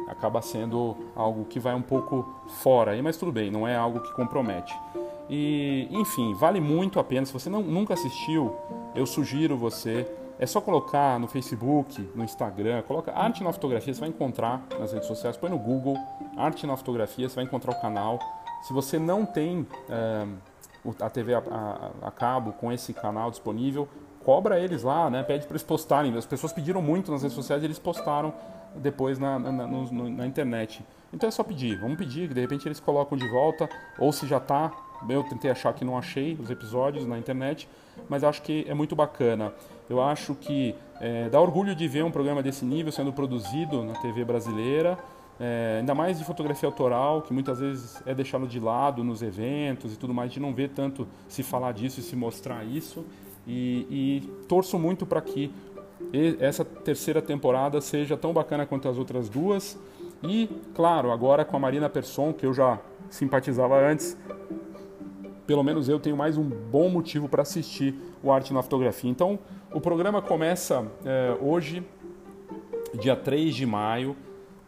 acaba 0.08 0.42
sendo 0.42 0.96
algo 1.16 1.46
que 1.46 1.60
vai 1.60 1.74
um 1.74 1.82
pouco 1.82 2.26
fora 2.62 2.92
aí, 2.92 3.02
mas 3.02 3.18
tudo 3.18 3.32
bem, 3.32 3.50
não 3.50 3.68
é 3.68 3.76
algo 3.76 4.00
que 4.00 4.14
compromete. 4.14 4.74
E, 5.30 5.88
enfim, 5.92 6.34
vale 6.34 6.62
muito 6.62 7.00
a 7.00 7.04
pena. 7.04 7.26
Se 7.26 7.34
você 7.34 7.50
não, 7.50 7.62
nunca 7.62 7.94
assistiu, 7.94 8.56
eu 8.94 9.06
sugiro 9.06 9.58
você. 9.58 10.08
É 10.38 10.46
só 10.46 10.60
colocar 10.60 11.18
no 11.20 11.28
Facebook, 11.28 12.10
no 12.14 12.24
Instagram, 12.24 12.82
coloca 12.82 13.12
Arte 13.14 13.42
na 13.42 13.54
Fotografia, 13.54 13.94
você 13.94 14.02
vai 14.02 14.10
encontrar 14.10 14.66
nas 14.78 14.92
redes 14.92 15.08
sociais, 15.08 15.38
põe 15.38 15.50
no 15.50 15.58
Google 15.58 15.96
Arte 16.36 16.68
na 16.68 16.76
Fotografia, 16.76 17.30
você 17.30 17.36
vai 17.36 17.46
encontrar 17.46 17.72
o 17.72 17.82
canal. 17.82 18.20
Se 18.62 18.74
você 18.74 19.00
não 19.00 19.26
tem 19.26 19.66
é, 19.90 20.28
a 21.00 21.10
TV 21.10 21.36
a, 21.36 21.40
a, 21.50 22.08
a, 22.08 22.12
cabo 22.12 22.52
com 22.52 22.70
esse 22.70 22.94
canal 22.94 23.32
disponível, 23.32 23.88
cobra 24.26 24.60
eles 24.60 24.84
lá, 24.84 25.10
né? 25.10 25.24
Pede 25.24 25.46
para 25.46 25.54
eles 25.54 25.64
postarem. 25.64 26.16
As 26.18 26.26
pessoas 26.26 26.52
pediram 26.52 26.82
muito 26.82 27.12
nas 27.12 27.22
redes 27.22 27.36
sociais 27.36 27.64
e 27.64 27.66
eles 27.66 27.80
postaram 27.80 28.34
depois 28.78 29.20
na, 29.20 29.40
na, 29.40 29.68
no, 29.68 30.10
na 30.10 30.26
internet. 30.26 30.84
Então 31.14 31.28
é 31.28 31.32
só 31.32 31.44
pedir, 31.44 31.78
vamos 31.78 31.98
pedir, 31.98 32.28
que 32.28 32.34
de 32.34 32.42
repente 32.42 32.68
eles 32.68 32.80
colocam 32.80 33.18
de 33.18 33.28
volta, 33.28 33.70
ou 33.98 34.12
se 34.12 34.28
já 34.28 34.38
está. 34.38 34.72
Eu 35.08 35.24
tentei 35.24 35.52
achar 35.52 35.74
que 35.74 35.86
não 35.86 35.98
achei 35.98 36.38
os 36.42 36.50
episódios 36.50 37.06
na 37.06 37.18
internet, 37.18 37.68
mas 38.10 38.24
acho 38.24 38.42
que 38.42 38.66
é 38.68 38.74
muito 38.74 38.96
bacana. 38.96 39.54
Eu 39.90 40.02
acho 40.02 40.34
que 40.36 40.74
é, 41.00 41.30
dá 41.30 41.40
orgulho 41.40 41.76
de 41.76 41.88
ver 41.88 42.04
um 42.04 42.12
programa 42.12 42.42
desse 42.42 42.66
nível 42.66 42.92
sendo 42.92 43.14
produzido 43.14 43.84
na 43.84 43.94
TV 43.94 44.26
brasileira 44.26 44.98
é, 45.40 45.78
ainda 45.80 45.94
mais 45.94 46.18
de 46.18 46.24
fotografia 46.24 46.68
autoral, 46.68 47.22
que 47.22 47.34
muitas 47.34 47.60
vezes 47.60 48.02
é 48.06 48.14
deixado 48.14 48.48
de 48.48 48.60
lado 48.60 49.04
nos 49.04 49.22
eventos 49.22 49.94
e 49.94 49.98
tudo 49.98 50.14
mais, 50.14 50.32
gente 50.32 50.42
não 50.42 50.54
vê 50.54 50.68
tanto 50.68 51.08
se 51.28 51.44
falar 51.44 51.74
disso 51.74 52.00
e 52.00 52.04
se 52.04 52.16
mostrar 52.16 52.64
isso. 52.64 53.06
E, 53.48 53.86
e 53.90 54.46
torço 54.48 54.80
muito 54.80 55.06
para 55.06 55.22
que 55.22 55.52
essa 56.40 56.64
terceira 56.64 57.22
temporada 57.22 57.82
seja 57.82 58.16
tão 58.16 58.34
bacana 58.34 58.66
quanto 58.66 58.88
as 58.88 58.98
outras 58.98 59.30
duas. 59.30 59.78
E, 60.24 60.50
claro, 60.74 61.12
agora 61.12 61.44
com 61.46 61.56
a 61.58 61.60
Marina 61.60 61.90
Persson, 61.90 62.34
que 62.34 62.46
eu 62.46 62.54
já 62.54 62.80
simpatizava 63.10 63.80
antes, 63.80 64.18
pelo 65.46 65.64
menos 65.64 65.88
eu 65.88 66.00
tenho 66.00 66.18
mais 66.18 66.38
um 66.38 66.44
bom 66.44 66.90
motivo 66.90 67.30
para 67.30 67.44
assistir 67.44 67.96
o 68.24 68.32
Arte 68.32 68.54
na 68.54 68.64
Fotografia. 68.64 69.10
Então, 69.10 69.38
o 69.72 69.80
programa 69.80 70.22
começa 70.22 70.86
é, 71.06 71.38
hoje, 71.40 71.84
dia 73.00 73.16
3 73.16 73.54
de 73.54 73.66
maio, 73.66 74.16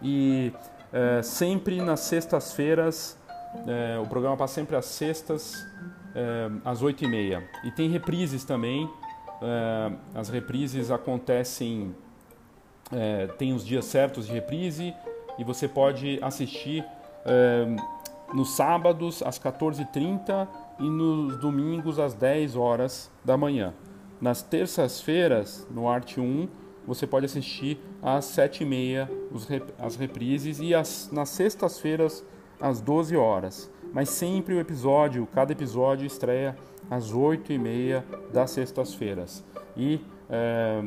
E 0.02 0.52
é, 0.92 1.22
sempre 1.22 1.80
nas 1.80 2.00
sextas-feiras, 2.00 3.16
é, 3.66 3.98
o 3.98 4.06
programa 4.06 4.36
passa 4.36 4.54
sempre 4.54 4.76
às 4.76 4.86
sextas, 4.86 5.66
é, 6.14 6.50
às 6.64 6.82
8h30. 6.82 7.42
E 7.64 7.70
tem 7.70 7.88
reprises 7.88 8.44
também. 8.44 8.90
É, 9.42 9.92
as 10.14 10.28
reprises 10.28 10.90
acontecem, 10.90 11.94
é, 12.92 13.26
tem 13.26 13.52
os 13.52 13.64
dias 13.64 13.84
certos 13.84 14.26
de 14.26 14.32
reprise 14.32 14.94
e 15.38 15.44
você 15.44 15.66
pode 15.66 16.18
assistir 16.22 16.84
é, 17.24 17.66
nos 18.32 18.56
sábados 18.56 19.22
às 19.22 19.38
14h30 19.38 20.48
e 20.78 20.88
nos 20.88 21.36
domingos 21.38 21.98
às 21.98 22.14
10 22.14 22.56
horas 22.56 23.10
da 23.24 23.36
manhã. 23.36 23.74
Nas 24.20 24.42
terças-feiras, 24.42 25.66
no 25.70 25.88
Arte 25.88 26.20
1, 26.20 26.48
você 26.86 27.06
pode 27.06 27.26
assistir 27.26 27.78
às 28.02 28.24
7h30 28.26 29.08
as 29.78 29.96
reprises 29.96 30.60
e 30.60 30.74
as, 30.74 31.10
nas 31.12 31.30
sextas-feiras 31.30 32.24
às 32.64 32.80
12 32.80 33.14
horas. 33.14 33.70
Mas 33.92 34.08
sempre 34.08 34.54
o 34.54 34.60
episódio, 34.60 35.28
cada 35.32 35.52
episódio 35.52 36.06
estreia 36.06 36.56
às 36.90 37.12
8h30 37.12 38.02
das 38.32 38.50
sextas-feiras. 38.50 39.44
E, 39.76 40.00
é, 40.30 40.82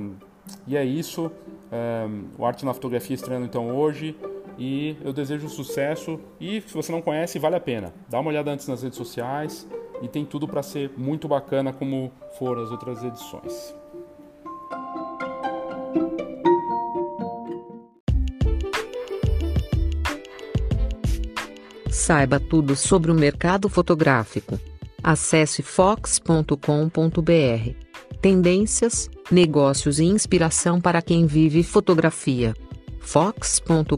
e 0.66 0.76
é 0.76 0.84
isso. 0.84 1.32
É, 1.72 2.08
o 2.38 2.46
Arte 2.46 2.66
na 2.66 2.74
Fotografia 2.74 3.13
estreando 3.13 3.46
então 3.46 3.74
hoje. 3.76 4.18
E 4.58 4.98
eu 5.04 5.13
desejo 5.13 5.48
sucesso. 5.48 6.20
E 6.40 6.62
se 6.62 6.74
você 6.74 6.92
não 6.92 7.02
conhece, 7.02 7.38
vale 7.38 7.56
a 7.56 7.60
pena. 7.60 7.94
Dá 8.10 8.20
uma 8.20 8.30
olhada 8.30 8.52
antes 8.52 8.68
nas 8.68 8.82
redes 8.82 8.98
sociais 8.98 9.68
e 10.02 10.08
tem 10.08 10.26
tudo 10.26 10.48
para 10.48 10.63
ser 10.63 10.92
muito 10.98 11.28
bacana 11.28 11.72
como 11.72 12.12
foram 12.40 12.63
as 12.63 12.72
outras 12.72 13.04
edições. 13.04 13.76
Saiba 21.98 22.40
tudo 22.40 22.76
sobre 22.76 23.12
o 23.12 23.16
mercado 23.16 23.68
fotográfico. 23.68 24.60
Acesse 25.04 25.64
fox.com.br. 25.64 26.56
Tendências, 28.22 29.10
negócios 29.32 29.98
e 30.00 30.06
inspiração 30.06 30.80
para 30.80 31.02
quem 31.02 31.26
vive 31.26 31.64
fotografia. 31.64 32.54
fox.com.br 33.00 33.98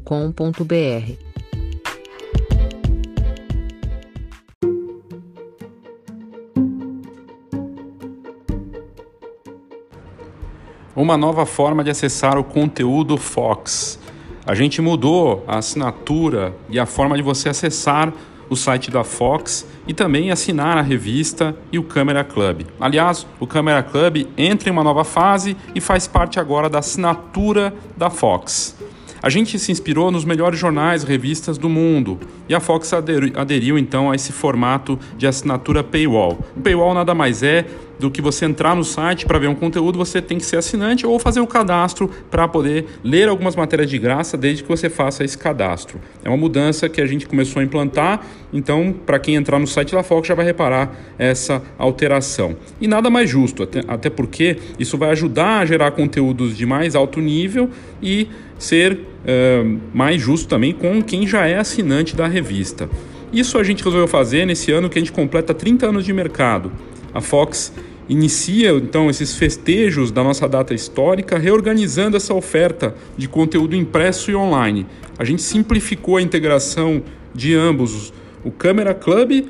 uma 10.95 11.15
nova 11.17 11.45
forma 11.45 11.81
de 11.81 11.89
acessar 11.89 12.37
o 12.37 12.43
conteúdo 12.43 13.17
Fox. 13.17 13.98
A 14.49 14.55
gente 14.55 14.81
mudou 14.81 15.43
a 15.47 15.59
assinatura 15.59 16.55
e 16.71 16.79
a 16.79 16.87
forma 16.87 17.15
de 17.15 17.21
você 17.21 17.49
acessar 17.49 18.11
o 18.49 18.55
site 18.55 18.89
da 18.89 19.03
Fox 19.03 19.63
e 19.87 19.93
também 19.93 20.31
assinar 20.31 20.75
a 20.75 20.81
revista 20.81 21.55
e 21.71 21.77
o 21.77 21.83
Câmera 21.83 22.23
Club. 22.23 22.61
Aliás, 22.79 23.27
o 23.39 23.45
Câmera 23.45 23.83
Club 23.83 24.25
entra 24.35 24.67
em 24.67 24.71
uma 24.71 24.83
nova 24.83 25.03
fase 25.03 25.55
e 25.75 25.79
faz 25.79 26.07
parte 26.07 26.39
agora 26.39 26.67
da 26.67 26.79
assinatura 26.79 27.71
da 27.95 28.09
Fox. 28.09 28.75
A 29.21 29.29
gente 29.29 29.59
se 29.59 29.71
inspirou 29.71 30.11
nos 30.11 30.23
melhores 30.25 30.59
jornais 30.59 31.03
e 31.03 31.05
revistas 31.05 31.57
do 31.57 31.67
mundo 31.67 32.19
e 32.47 32.55
a 32.55 32.59
Fox 32.59 32.91
aderiu, 32.93 33.77
então 33.77 34.09
a 34.09 34.15
esse 34.15 34.31
formato 34.31 34.97
de 35.17 35.27
assinatura 35.27 35.83
paywall. 35.83 36.39
O 36.55 36.61
paywall 36.61 36.93
nada 36.93 37.13
mais 37.13 37.43
é 37.43 37.65
do 37.99 38.09
que 38.09 38.21
você 38.21 38.45
entrar 38.45 38.75
no 38.75 38.83
site 38.83 39.25
para 39.25 39.37
ver 39.37 39.49
um 39.49 39.55
conteúdo, 39.55 39.97
você 39.97 40.21
tem 40.21 40.37
que 40.37 40.45
ser 40.45 40.55
assinante 40.55 41.05
ou 41.05 41.19
fazer 41.19 41.41
o 41.41 41.47
cadastro 41.47 42.09
para 42.31 42.47
poder 42.47 42.85
ler 43.03 43.27
algumas 43.27 43.57
matérias 43.57 43.89
de 43.89 43.99
graça 43.99 44.37
desde 44.37 44.63
que 44.63 44.69
você 44.69 44.89
faça 44.89 45.23
esse 45.23 45.37
cadastro. 45.37 45.99
É 46.23 46.29
uma 46.29 46.37
mudança 46.37 46.87
que 46.87 47.01
a 47.01 47.05
gente 47.05 47.27
começou 47.27 47.59
a 47.59 47.63
implantar, 47.63 48.25
então 48.53 48.95
para 49.05 49.19
quem 49.19 49.35
entrar 49.35 49.59
no 49.59 49.67
site 49.67 49.91
da 49.91 50.01
Fox 50.01 50.29
já 50.29 50.33
vai 50.33 50.45
reparar 50.45 50.95
essa 51.17 51.61
alteração. 51.77 52.55
E 52.79 52.87
nada 52.87 53.09
mais 53.09 53.29
justo, 53.29 53.67
até 53.87 54.09
porque 54.09 54.57
isso 54.79 54.97
vai 54.97 55.09
ajudar 55.09 55.59
a 55.59 55.65
gerar 55.65 55.91
conteúdos 55.91 56.55
de 56.55 56.65
mais 56.65 56.95
alto 56.95 57.19
nível 57.19 57.69
e 58.01 58.29
ser 58.59 58.93
uh, 58.93 59.79
mais 59.93 60.21
justo 60.21 60.47
também 60.47 60.73
com 60.73 61.01
quem 61.01 61.25
já 61.25 61.47
é 61.47 61.57
assinante 61.57 62.15
da 62.15 62.27
revista. 62.27 62.87
Isso 63.31 63.57
a 63.57 63.63
gente 63.63 63.83
resolveu 63.83 64.07
fazer 64.07 64.45
nesse 64.45 64.71
ano 64.71 64.89
que 64.89 64.99
a 64.99 65.01
gente 65.01 65.11
completa 65.11 65.53
30 65.53 65.87
anos 65.87 66.05
de 66.05 66.13
mercado. 66.13 66.71
A 67.13 67.21
Fox 67.21 67.71
inicia 68.07 68.71
então 68.71 69.09
esses 69.09 69.35
festejos 69.35 70.11
da 70.11 70.23
nossa 70.23 70.47
data 70.47 70.73
histórica, 70.73 71.37
reorganizando 71.37 72.17
essa 72.17 72.33
oferta 72.33 72.95
de 73.15 73.29
conteúdo 73.29 73.75
impresso 73.75 74.31
e 74.31 74.35
online. 74.35 74.85
A 75.17 75.23
gente 75.23 75.41
simplificou 75.41 76.17
a 76.17 76.21
integração 76.21 77.03
de 77.33 77.53
ambos, 77.53 78.11
o 78.43 78.51
Câmera 78.51 78.93
Club 78.93 79.45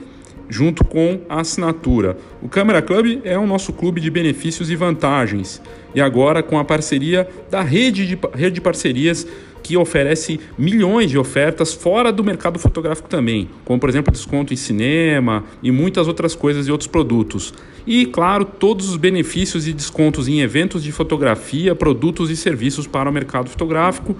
junto 0.49 0.83
com 0.83 1.21
a 1.29 1.41
assinatura. 1.41 2.17
O 2.41 2.49
Câmera 2.49 2.81
Club 2.81 3.21
é 3.23 3.37
o 3.37 3.45
nosso 3.45 3.71
clube 3.71 4.01
de 4.01 4.09
benefícios 4.09 4.69
e 4.71 4.75
vantagens. 4.75 5.61
E 5.93 6.01
agora 6.01 6.41
com 6.41 6.57
a 6.57 6.65
parceria 6.65 7.29
da 7.49 7.61
rede 7.61 8.07
de, 8.07 8.17
rede 8.33 8.55
de 8.55 8.61
parcerias 8.61 9.27
que 9.61 9.77
oferece 9.77 10.39
milhões 10.57 11.11
de 11.11 11.17
ofertas 11.17 11.73
fora 11.73 12.11
do 12.11 12.23
mercado 12.23 12.57
fotográfico 12.57 13.09
também, 13.09 13.49
como 13.65 13.79
por 13.79 13.89
exemplo 13.89 14.11
desconto 14.11 14.53
em 14.53 14.57
cinema 14.57 15.43
e 15.61 15.71
muitas 15.71 16.07
outras 16.07 16.33
coisas 16.33 16.67
e 16.67 16.71
outros 16.71 16.87
produtos. 16.87 17.53
E 17.85 18.05
claro, 18.05 18.45
todos 18.45 18.89
os 18.89 18.97
benefícios 18.97 19.67
e 19.67 19.73
descontos 19.73 20.27
em 20.27 20.41
eventos 20.41 20.83
de 20.83 20.91
fotografia, 20.91 21.75
produtos 21.75 22.29
e 22.29 22.35
serviços 22.35 22.87
para 22.87 23.09
o 23.09 23.13
mercado 23.13 23.49
fotográfico, 23.49 24.15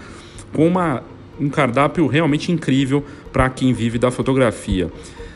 com 0.53 0.67
uma, 0.67 1.03
um 1.39 1.49
cardápio 1.49 2.05
realmente 2.07 2.51
incrível 2.51 3.03
para 3.31 3.49
quem 3.49 3.73
vive 3.73 3.97
da 3.97 4.11
fotografia. 4.11 4.91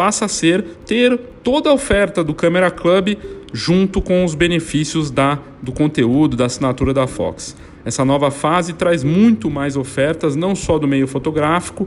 passa 0.00 0.24
a 0.24 0.28
ser 0.28 0.64
ter 0.86 1.14
toda 1.42 1.68
a 1.68 1.74
oferta 1.74 2.24
do 2.24 2.32
Camera 2.32 2.70
Club 2.70 3.18
junto 3.52 4.00
com 4.00 4.24
os 4.24 4.34
benefícios 4.34 5.10
da, 5.10 5.38
do 5.60 5.72
conteúdo, 5.72 6.38
da 6.38 6.46
assinatura 6.46 6.94
da 6.94 7.06
Fox. 7.06 7.54
Essa 7.84 8.02
nova 8.02 8.30
fase 8.30 8.72
traz 8.72 9.04
muito 9.04 9.50
mais 9.50 9.76
ofertas, 9.76 10.34
não 10.34 10.54
só 10.54 10.78
do 10.78 10.88
meio 10.88 11.06
fotográfico, 11.06 11.86